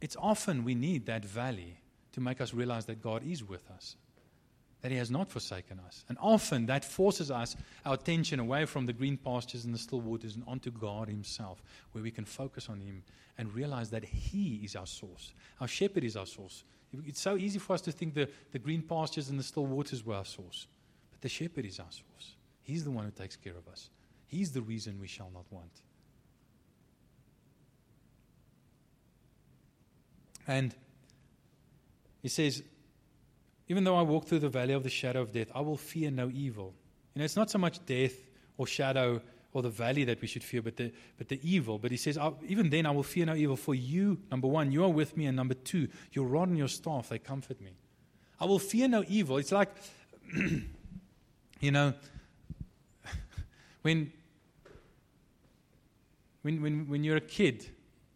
[0.00, 1.78] it's often we need that valley
[2.12, 3.96] to make us realize that God is with us
[4.86, 6.04] that He has not forsaken us.
[6.08, 10.00] And often that forces us, our attention away from the green pastures and the still
[10.00, 13.02] waters and onto God Himself, where we can focus on Him
[13.36, 15.32] and realize that He is our source.
[15.60, 16.62] Our shepherd is our source.
[17.04, 20.06] It's so easy for us to think the, the green pastures and the still waters
[20.06, 20.68] were our source.
[21.10, 22.36] But the shepherd is our source.
[22.62, 23.90] He's the one who takes care of us.
[24.26, 25.70] He's the reason we shall not want.
[30.48, 30.74] And
[32.22, 32.62] he says,
[33.68, 36.10] even though I walk through the valley of the shadow of death, I will fear
[36.10, 36.74] no evil.
[37.14, 38.14] You know, it's not so much death
[38.56, 39.20] or shadow
[39.52, 41.78] or the valley that we should fear, but the, but the evil.
[41.78, 44.84] But he says, even then I will fear no evil, for you, number one, you
[44.84, 47.72] are with me, and number two, your rod and your staff, they comfort me.
[48.38, 49.38] I will fear no evil.
[49.38, 49.70] It's like,
[51.60, 51.94] you know,
[53.86, 54.12] when,
[56.42, 57.64] when, when, when you're a kid,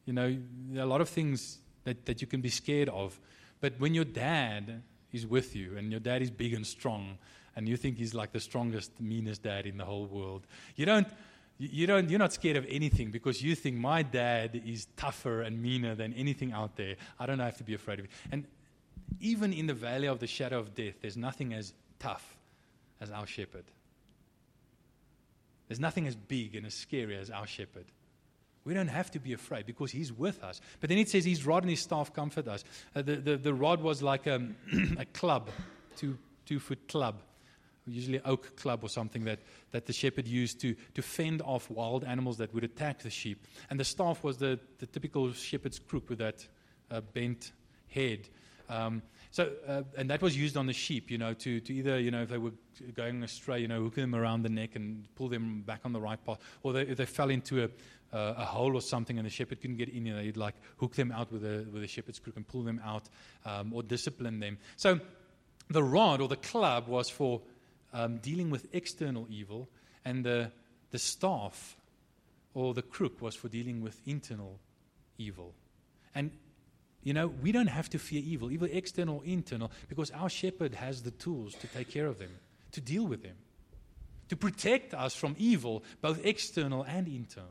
[0.04, 0.36] you know,
[0.68, 3.20] there are a lot of things that, that you can be scared of.
[3.60, 7.18] But when your dad is with you and your dad is big and strong,
[7.54, 10.44] and you think he's like the strongest, meanest dad in the whole world.
[10.74, 11.06] You don't,
[11.58, 15.62] you don't, you're not scared of anything because you think my dad is tougher and
[15.62, 16.96] meaner than anything out there.
[17.16, 18.10] I don't have to be afraid of it.
[18.32, 18.44] And
[19.20, 22.36] even in the valley of the shadow of death, there's nothing as tough
[23.00, 23.66] as our shepherd.
[25.70, 27.84] There's nothing as big and as scary as our shepherd.
[28.64, 30.60] We don't have to be afraid because he's with us.
[30.80, 32.64] But then it says his rod and his staff comfort us.
[32.92, 34.48] Uh, the, the, the rod was like a,
[34.98, 35.48] a club,
[35.94, 37.22] two, two foot club,
[37.86, 39.38] usually oak club or something that,
[39.70, 43.46] that the shepherd used to, to fend off wild animals that would attack the sheep.
[43.70, 46.48] And the staff was the, the typical shepherd's crook with that
[46.90, 47.52] uh, bent
[47.86, 48.28] head.
[48.68, 49.02] Um,
[49.32, 52.10] so, uh, and that was used on the sheep, you know, to, to either, you
[52.10, 52.52] know, if they were
[52.94, 56.00] going astray, you know, hook them around the neck and pull them back on the
[56.00, 57.66] right path, or they, if they fell into a,
[58.12, 60.56] uh, a hole or something and the shepherd couldn't get in, you know, he'd like
[60.78, 63.04] hook them out with a, with a shepherd's crook and pull them out
[63.46, 64.58] um, or discipline them.
[64.76, 64.98] So
[65.68, 67.40] the rod or the club was for
[67.92, 69.68] um, dealing with external evil,
[70.04, 70.50] and the,
[70.90, 71.76] the staff
[72.54, 74.58] or the crook was for dealing with internal
[75.18, 75.54] evil.
[76.14, 76.32] And
[77.02, 80.74] you know, we don't have to fear evil, either external or internal, because our shepherd
[80.74, 82.30] has the tools to take care of them,
[82.72, 83.36] to deal with them,
[84.28, 87.48] to protect us from evil, both external and internal.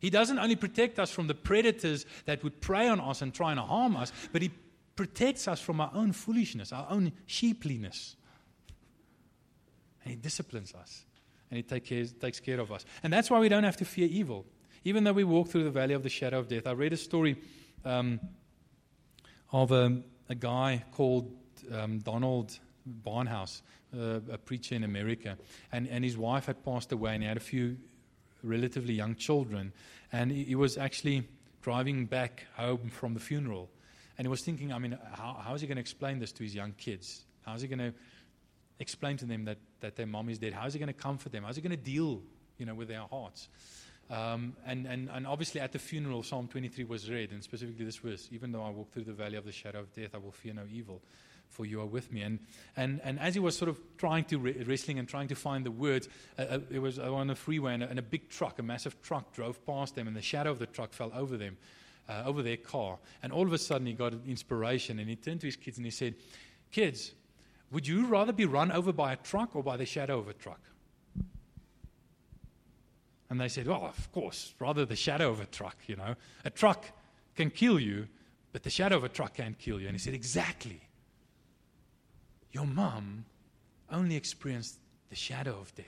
[0.00, 3.52] He doesn't only protect us from the predators that would prey on us and try
[3.52, 4.50] and harm us, but He
[4.96, 8.16] protects us from our own foolishness, our own sheepliness.
[10.02, 11.04] And He disciplines us,
[11.50, 11.86] and He take
[12.20, 12.84] takes care of us.
[13.02, 14.44] And that's why we don't have to fear evil,
[14.84, 16.66] even though we walk through the valley of the shadow of death.
[16.66, 17.36] I read a story.
[17.84, 18.20] Um,
[19.52, 21.30] of a, a guy called
[21.72, 22.58] um, Donald
[23.06, 23.62] Barnhouse,
[23.96, 25.36] uh, a preacher in America.
[25.72, 27.76] And, and his wife had passed away, and he had a few
[28.42, 29.72] relatively young children.
[30.12, 31.28] And he, he was actually
[31.62, 33.68] driving back home from the funeral.
[34.16, 36.42] And he was thinking, I mean, how, how is he going to explain this to
[36.42, 37.24] his young kids?
[37.42, 37.94] How is he going to
[38.78, 40.52] explain to them that, that their mom is dead?
[40.52, 41.44] How is he going to comfort them?
[41.44, 42.22] How is he going to deal
[42.58, 43.48] you know, with their hearts?
[44.10, 47.96] Um, and, and, and obviously at the funeral, Psalm 23 was read, and specifically this
[47.96, 50.32] verse Even though I walk through the valley of the shadow of death, I will
[50.32, 51.00] fear no evil,
[51.48, 52.22] for you are with me.
[52.22, 52.40] And,
[52.76, 55.64] and, and as he was sort of trying to, re- wrestling and trying to find
[55.64, 58.58] the words, uh, uh, it was on a freeway, and a, and a, big truck,
[58.58, 61.56] a massive truck, drove past them, and the shadow of the truck fell over them,
[62.08, 62.98] uh, over their car.
[63.22, 65.76] And all of a sudden, he got an inspiration, and he turned to his kids
[65.76, 66.14] and he said,
[66.72, 67.12] Kids,
[67.70, 70.32] would you rather be run over by a truck or by the shadow of a
[70.32, 70.60] truck?
[73.30, 76.16] And they said, Well, of course, rather the shadow of a truck, you know.
[76.44, 76.84] A truck
[77.36, 78.08] can kill you,
[78.52, 79.86] but the shadow of a truck can't kill you.
[79.86, 80.82] And he said, Exactly.
[82.50, 83.24] Your mom
[83.90, 85.86] only experienced the shadow of death.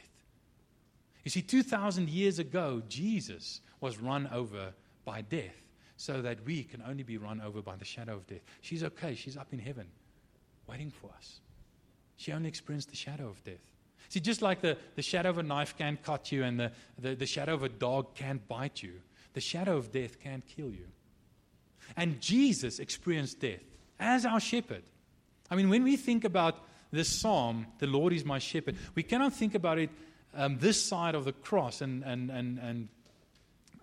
[1.24, 4.72] You see, 2,000 years ago, Jesus was run over
[5.04, 5.62] by death
[5.96, 8.42] so that we can only be run over by the shadow of death.
[8.60, 9.14] She's okay.
[9.14, 9.86] She's up in heaven
[10.66, 11.40] waiting for us.
[12.16, 13.64] She only experienced the shadow of death.
[14.08, 17.14] See, just like the, the shadow of a knife can't cut you and the, the,
[17.14, 19.00] the shadow of a dog can't bite you,
[19.32, 20.86] the shadow of death can't kill you.
[21.96, 23.62] And Jesus experienced death
[23.98, 24.82] as our shepherd.
[25.50, 26.56] I mean, when we think about
[26.90, 29.90] this psalm, the Lord is my shepherd, we cannot think about it
[30.34, 32.88] um, this side of the cross and, and, and, and,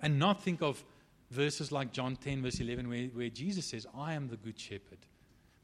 [0.01, 0.83] and not think of
[1.31, 4.99] verses like John 10, verse 11, where, where Jesus says, I am the good shepherd.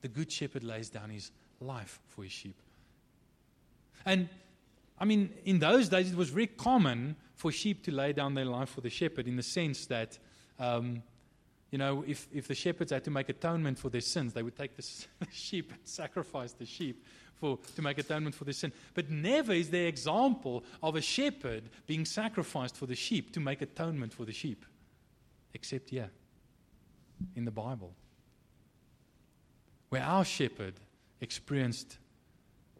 [0.02, 2.62] The good shepherd lays down his life for his sheep.
[4.06, 4.30] And
[4.98, 8.46] I mean, in those days, it was very common for sheep to lay down their
[8.46, 10.18] life for the shepherd in the sense that,
[10.58, 11.04] um,
[11.70, 14.56] you know, if, if the shepherds had to make atonement for their sins, they would
[14.56, 14.86] take the
[15.32, 17.04] sheep and sacrifice the sheep
[17.34, 18.72] for, to make atonement for their sin.
[18.94, 23.62] But never is there example of a shepherd being sacrificed for the sheep to make
[23.62, 24.66] atonement for the sheep,
[25.54, 26.10] except here
[27.36, 27.94] in the Bible,
[29.90, 30.76] where our shepherd
[31.20, 31.98] experienced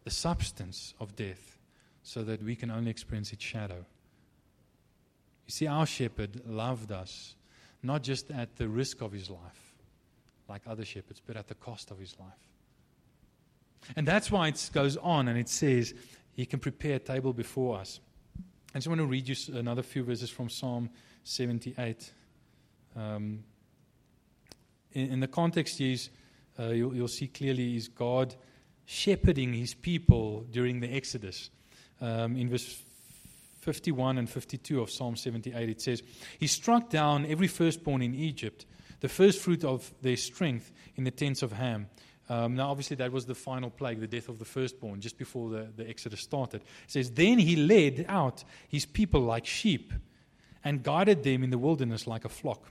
[0.04, 1.55] the substance of death
[2.06, 3.84] so that we can only experience its shadow.
[5.44, 7.34] You see, our shepherd loved us,
[7.82, 9.74] not just at the risk of his life,
[10.48, 12.28] like other shepherds, but at the cost of his life.
[13.96, 15.94] And that's why it goes on and it says,
[16.32, 17.98] He can prepare a table before us.
[18.72, 20.90] I just want to read you another few verses from Psalm
[21.24, 22.12] 78.
[22.94, 23.42] Um,
[24.92, 26.10] in, in, the context, is,
[26.56, 28.36] uh, you'll, you'll see clearly, is God
[28.84, 31.50] shepherding his people during the Exodus
[32.00, 32.82] um, in verse
[33.60, 36.02] 51 and 52 of Psalm 78, it says,
[36.38, 38.66] He struck down every firstborn in Egypt,
[39.00, 41.88] the first fruit of their strength in the tents of Ham.
[42.28, 45.50] Um, now, obviously, that was the final plague, the death of the firstborn, just before
[45.50, 46.62] the, the Exodus started.
[46.62, 49.92] It says, Then he led out his people like sheep
[50.64, 52.70] and guided them in the wilderness like a flock.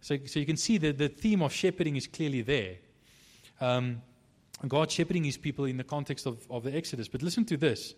[0.00, 2.76] So, so you can see that the theme of shepherding is clearly there.
[3.60, 4.02] Um,
[4.66, 7.08] God shepherding his people in the context of, of the Exodus.
[7.08, 7.94] But listen to this.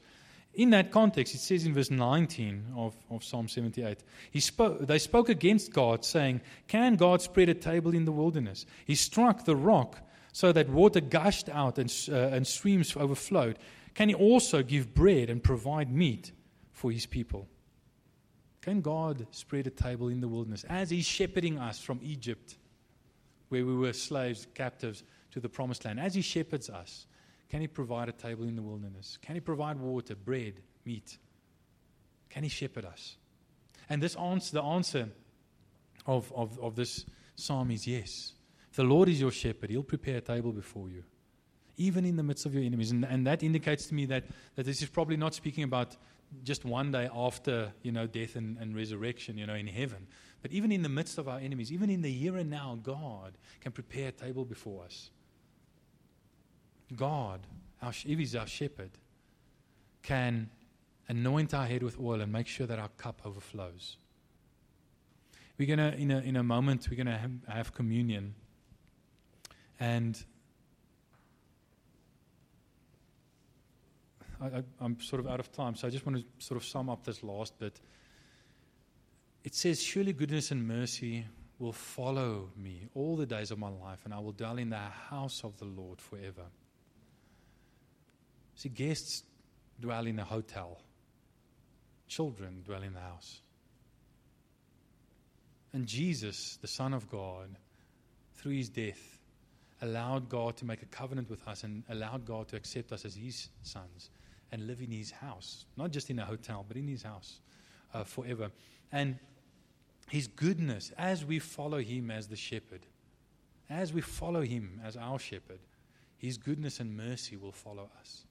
[0.54, 3.98] In that context, it says in verse 19 of, of Psalm 78,
[4.30, 8.64] he spoke, they spoke against God, saying, Can God spread a table in the wilderness?
[8.84, 9.98] He struck the rock
[10.32, 13.58] so that water gushed out and, uh, and streams overflowed.
[13.94, 16.32] Can he also give bread and provide meat
[16.72, 17.48] for his people?
[18.60, 22.56] Can God spread a table in the wilderness as he's shepherding us from Egypt,
[23.48, 26.00] where we were slaves, captives, to the promised land?
[26.00, 27.06] As he shepherds us,
[27.54, 29.16] can He provide a table in the wilderness?
[29.22, 31.18] Can He provide water, bread, meat?
[32.28, 33.16] Can He shepherd us?
[33.88, 35.08] And this answer, the answer
[36.04, 38.32] of, of, of this psalm is yes.
[38.70, 41.04] If the Lord is your shepherd, He'll prepare a table before you,
[41.76, 42.90] even in the midst of your enemies.
[42.90, 44.24] And, and that indicates to me that,
[44.56, 45.96] that this is probably not speaking about
[46.42, 50.08] just one day after you know death and, and resurrection, you know, in heaven.
[50.42, 53.38] But even in the midst of our enemies, even in the here and now, God
[53.60, 55.10] can prepare a table before us.
[56.94, 57.40] God,
[57.82, 58.90] our, if He's our shepherd,
[60.02, 60.50] can
[61.08, 63.96] anoint our head with oil and make sure that our cup overflows.
[65.58, 68.34] We're going to, in a, in a moment, we're going to have, have communion.
[69.78, 70.22] And
[74.40, 76.90] I, am sort of out of time, so I just want to sort of sum
[76.90, 77.80] up this last bit.
[79.44, 81.24] It says, Surely goodness and mercy
[81.58, 84.76] will follow me all the days of my life, and I will dwell in the
[84.76, 86.44] house of the Lord forever.
[88.56, 89.24] See, guests
[89.80, 90.80] dwell in a hotel,
[92.08, 93.40] children dwell in the house.
[95.72, 97.56] And Jesus, the Son of God,
[98.34, 99.18] through his death,
[99.82, 103.16] allowed God to make a covenant with us and allowed God to accept us as
[103.16, 104.10] his sons
[104.52, 105.66] and live in his house.
[105.76, 107.40] Not just in a hotel, but in his house
[107.92, 108.50] uh, forever.
[108.92, 109.18] And
[110.08, 112.86] his goodness, as we follow him as the shepherd,
[113.68, 115.58] as we follow him as our shepherd,
[116.16, 118.24] his goodness and mercy will follow us.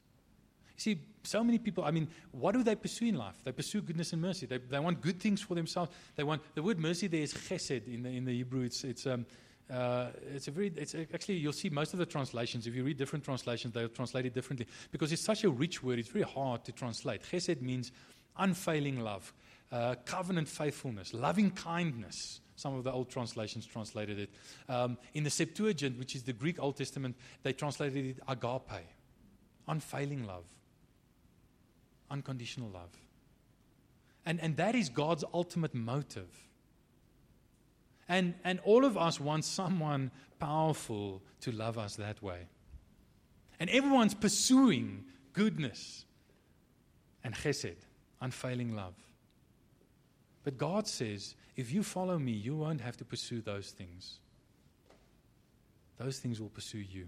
[0.76, 3.36] See, so many people, I mean, what do they pursue in life?
[3.44, 4.46] They pursue goodness and mercy.
[4.46, 5.92] They, they want good things for themselves.
[6.16, 8.64] They want, the word mercy there is chesed in the, in the Hebrew.
[8.64, 9.26] It's, it's, um,
[9.72, 12.98] uh, it's a very, it's actually, you'll see most of the translations, if you read
[12.98, 16.66] different translations, they'll translate it differently because it's such a rich word, it's very hard
[16.66, 17.22] to translate.
[17.24, 17.92] Chesed means
[18.38, 19.32] unfailing love,
[19.72, 22.42] uh, covenant faithfulness, loving kindness.
[22.56, 24.30] Some of the old translations translated it.
[24.70, 28.86] Um, in the Septuagint, which is the Greek Old Testament, they translated it agape,
[29.68, 30.44] unfailing love
[32.14, 32.92] unconditional love.
[34.26, 36.30] And, and that is God's ultimate motive.
[38.08, 42.48] And, and all of us want someone powerful to love us that way.
[43.60, 45.04] And everyone's pursuing
[45.34, 46.06] goodness
[47.24, 47.76] and chesed,
[48.22, 48.94] unfailing love.
[50.44, 54.20] But God says, if you follow me, you won't have to pursue those things.
[55.98, 57.08] Those things will pursue you.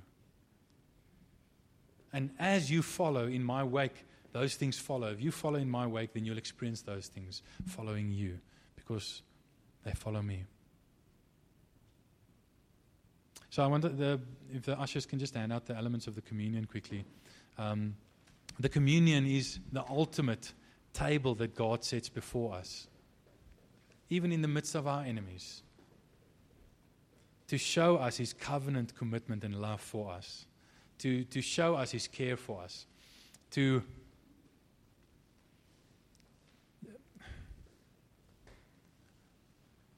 [2.14, 5.08] And as you follow in my wake, those things follow.
[5.08, 8.38] If you follow in my wake, then you'll experience those things following you
[8.76, 9.22] because
[9.86, 10.44] they follow me.
[13.50, 14.20] So I wonder the,
[14.54, 17.06] if the ushers can just hand out the elements of the communion quickly.
[17.58, 17.96] Um,
[18.60, 20.52] the communion is the ultimate
[20.92, 22.88] table that God sets before us,
[24.10, 25.64] even in the midst of our enemies,
[27.48, 30.46] to show us His covenant commitment and love for us,
[30.98, 32.86] to, to show us His care for us,
[33.52, 33.82] to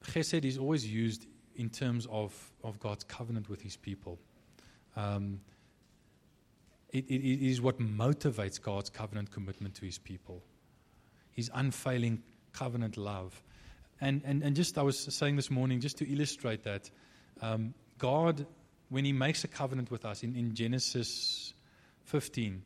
[0.08, 2.32] chesed is always used in terms of,
[2.62, 4.18] of God's covenant with his people.
[4.96, 5.40] Um,
[6.90, 10.42] it, it, it is what motivates God's covenant commitment to his people,
[11.32, 13.42] his unfailing covenant love.
[14.00, 16.90] And, and, and just, I was saying this morning, just to illustrate that,
[17.42, 18.46] um, God,
[18.88, 21.52] when he makes a covenant with us in, in Genesis
[22.04, 22.62] 15,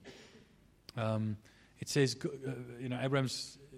[0.97, 1.37] um,
[1.81, 3.77] it says, uh, you know, Abraham's, uh,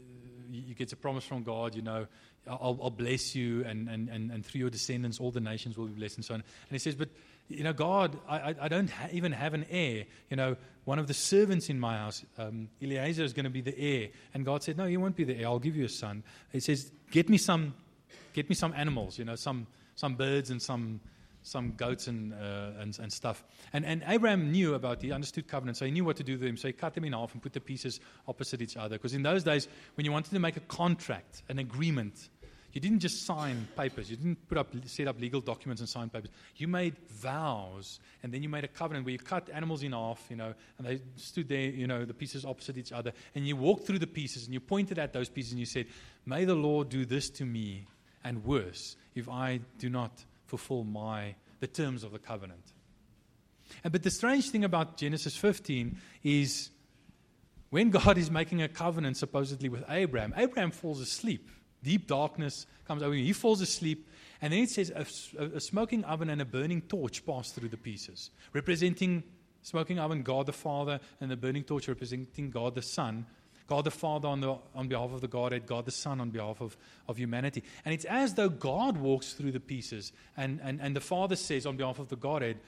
[0.51, 2.07] he gets a promise from God, you know,
[2.47, 5.86] I'll, I'll bless you, and, and, and, and, through your descendants, all the nations will
[5.86, 6.40] be blessed, and so on.
[6.40, 7.09] And he says, But,
[7.49, 10.05] you know, God, I, I don't ha- even have an heir.
[10.30, 13.62] You know, one of the servants in my house, um, Eliezer, is going to be
[13.62, 14.09] the heir.
[14.34, 15.47] And God said, No, you won't be the heir.
[15.47, 16.22] I'll give you a son.
[16.53, 17.74] He says, Get me some,
[18.34, 21.01] get me some animals, you know, some, some birds and some
[21.45, 23.45] some goats and, uh, and, and, stuff.
[23.74, 26.40] And, and Abraham knew about, he understood covenant, so he knew what to do with
[26.40, 26.57] them.
[26.57, 28.97] So he cut them in half and put the pieces opposite each other.
[28.97, 32.30] Because in those days, when you wanted to make a contract, an agreement,
[32.75, 34.11] you didn't just sign papers.
[34.11, 36.31] You didn't put up, set up legal documents and sign papers.
[36.57, 40.27] You made vows, and then you made a covenant where you cut animals in half,
[40.29, 43.12] you know, and they stood there, you know, the pieces opposite each other.
[43.37, 45.87] And you walked through the pieces, and you pointed at those pieces, and you said,
[46.27, 47.87] May the Lord do this to me,
[48.25, 52.72] and worse, if I do not fulfill my the terms of the covenant.
[53.85, 56.70] And, but the strange thing about Genesis 15 is
[57.70, 61.49] when God is making a covenant supposedly with Abraham, Abraham falls asleep.
[61.85, 63.24] Deep darkness comes over him.
[63.24, 64.09] He falls asleep.
[64.43, 65.07] And then it says a,
[65.57, 69.22] a, smoking oven and a burning torch pass through the pieces, representing
[69.62, 73.26] smoking oven, God the Father, and the burning torch representing God the Son.
[73.66, 76.61] God the Father on, the, on behalf of the Godhead, God the Son on behalf
[76.61, 76.76] of,
[77.09, 77.62] of humanity.
[77.85, 81.64] And it's as though God walks through the pieces, and, and, and the Father says
[81.64, 82.59] on behalf of the Godhead,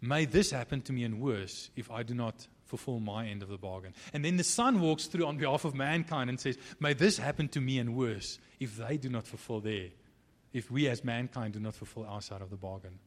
[0.00, 3.48] May this happen to me and worse if I do not fulfill my end of
[3.48, 3.94] the bargain.
[4.12, 7.48] And then the Son walks through on behalf of mankind and says, May this happen
[7.48, 9.88] to me and worse if they do not fulfill their,
[10.52, 12.98] if we as mankind do not fulfill our side of the bargain.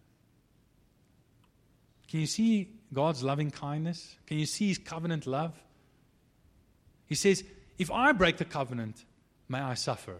[2.09, 4.15] Can you see God's loving kindness?
[4.25, 5.53] Can you see His covenant love?
[7.05, 7.43] He says,
[7.77, 9.05] If I break the covenant,
[9.47, 10.17] may I suffer.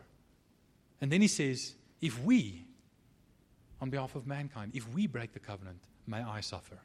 [1.02, 2.68] And then He says, If we,
[3.82, 6.78] on behalf of mankind, if we break the covenant, may I suffer.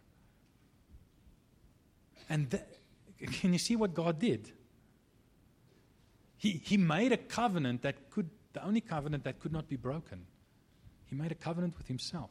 [2.29, 2.63] And th-
[3.41, 4.51] can you see what God did?
[6.37, 10.27] He, he made a covenant that could, the only covenant that could not be broken.
[11.07, 12.31] He made a covenant with himself.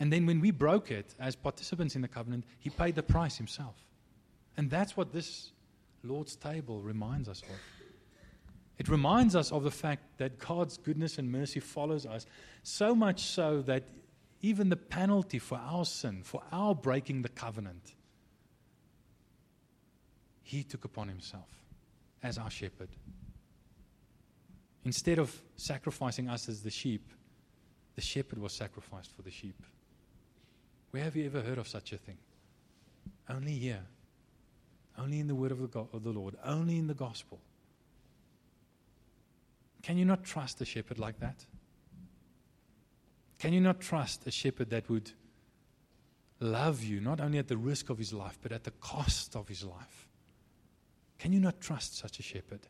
[0.00, 3.36] And then when we broke it as participants in the covenant, he paid the price
[3.36, 3.76] himself.
[4.56, 5.52] And that's what this
[6.02, 7.56] Lord's table reminds us of.
[8.78, 12.26] It reminds us of the fact that God's goodness and mercy follows us,
[12.64, 13.84] so much so that
[14.42, 17.94] even the penalty for our sin, for our breaking the covenant,
[20.44, 21.48] he took upon himself
[22.22, 22.90] as our shepherd.
[24.84, 27.10] Instead of sacrificing us as the sheep,
[27.96, 29.60] the shepherd was sacrificed for the sheep.
[30.90, 32.18] Where have you ever heard of such a thing?
[33.28, 33.84] Only here.
[34.98, 36.36] Only in the word of the, God, of the Lord.
[36.44, 37.40] Only in the gospel.
[39.82, 41.44] Can you not trust a shepherd like that?
[43.38, 45.10] Can you not trust a shepherd that would
[46.40, 49.48] love you, not only at the risk of his life, but at the cost of
[49.48, 50.08] his life?
[51.18, 52.60] Can you not trust such a shepherd?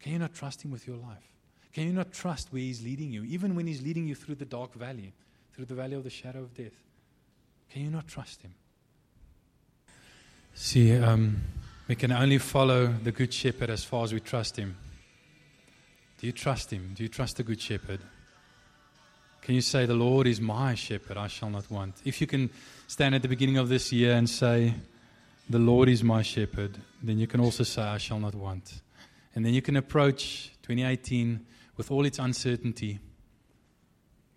[0.00, 1.32] Can you not trust him with your life?
[1.72, 4.44] Can you not trust where he's leading you, even when he's leading you through the
[4.44, 5.12] dark valley,
[5.52, 6.72] through the valley of the shadow of death?
[7.70, 8.54] Can you not trust him?
[10.54, 11.42] See, um,
[11.88, 14.76] we can only follow the Good Shepherd as far as we trust him.
[16.18, 16.92] Do you trust him?
[16.94, 18.00] Do you trust the Good Shepherd?
[19.42, 21.94] Can you say, The Lord is my shepherd, I shall not want?
[22.04, 22.50] If you can
[22.88, 24.74] stand at the beginning of this year and say,
[25.48, 28.80] The Lord is my shepherd, then you can also say, I shall not want.
[29.32, 32.98] And then you can approach 2018 with all its uncertainty,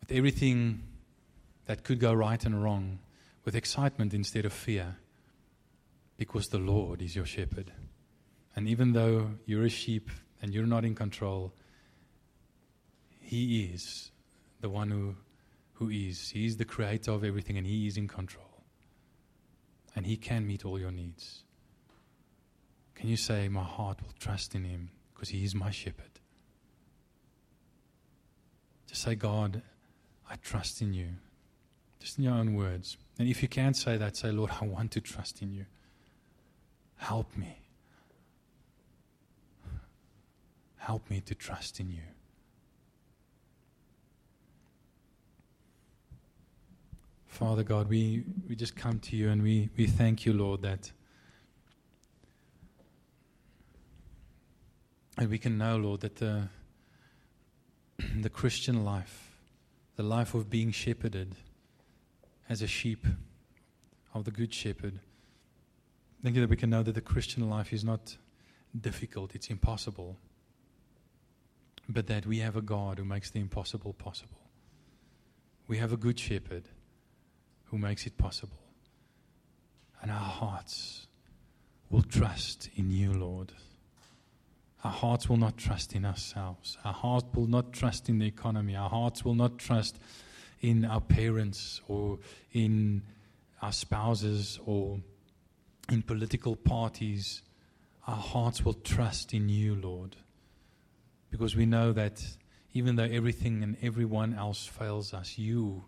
[0.01, 0.83] with everything
[1.65, 2.99] that could go right and wrong,
[3.43, 4.97] with excitement instead of fear,
[6.17, 7.71] because the Lord is your shepherd.
[8.55, 10.11] And even though you're a sheep
[10.43, 11.53] and you're not in control,
[13.19, 14.11] He is
[14.61, 15.15] the one who,
[15.73, 16.29] who is.
[16.29, 18.48] He is the creator of everything and He is in control.
[19.95, 21.43] And He can meet all your needs.
[22.95, 26.19] Can you say, My heart will trust in Him because He is my shepherd?
[28.87, 29.61] Just say, God,
[30.29, 31.09] I trust in you.
[31.99, 32.97] Just in your own words.
[33.17, 35.65] And if you can't say that, say, Lord, I want to trust in you.
[36.97, 37.59] Help me.
[40.77, 42.01] Help me to trust in you.
[47.39, 50.91] Father God, we, we just come to you and we, we thank you, Lord, that,
[55.15, 56.49] that we can know, Lord, that the,
[58.19, 59.31] the Christian life,
[59.95, 61.33] the life of being shepherded
[62.49, 63.05] as a sheep
[64.13, 64.99] of the Good Shepherd,
[66.21, 68.17] thank you that we can know that the Christian life is not
[68.81, 70.17] difficult, it's impossible,
[71.87, 74.41] but that we have a God who makes the impossible possible.
[75.69, 76.65] We have a Good Shepherd
[77.69, 78.57] who makes it possible.
[80.01, 81.07] And our hearts
[81.89, 83.51] will trust in you, Lord.
[84.83, 86.77] Our hearts will not trust in ourselves.
[86.85, 88.75] Our hearts will not trust in the economy.
[88.75, 89.99] Our hearts will not trust
[90.61, 92.19] in our parents or
[92.53, 93.01] in
[93.61, 94.99] our spouses or
[95.91, 97.41] in political parties.
[98.07, 100.15] Our hearts will trust in you, Lord.
[101.29, 102.23] Because we know that
[102.73, 105.83] even though everything and everyone else fails us, you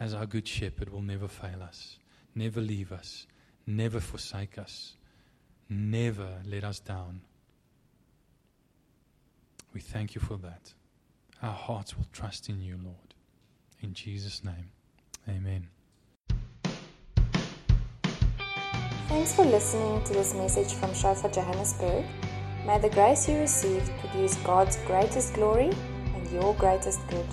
[0.00, 1.98] as our good shepherd will never fail us,
[2.34, 3.26] never leave us,
[3.66, 4.96] never forsake us,
[5.68, 7.20] never let us down.
[9.74, 10.72] We thank you for that.
[11.42, 13.14] Our hearts will trust in you, Lord.
[13.82, 14.70] In Jesus' name,
[15.28, 15.68] amen.
[19.08, 22.04] Thanks for listening to this message from Shofar Johannesburg.
[22.66, 25.70] May the grace you received produce God's greatest glory
[26.14, 27.26] and your greatest good.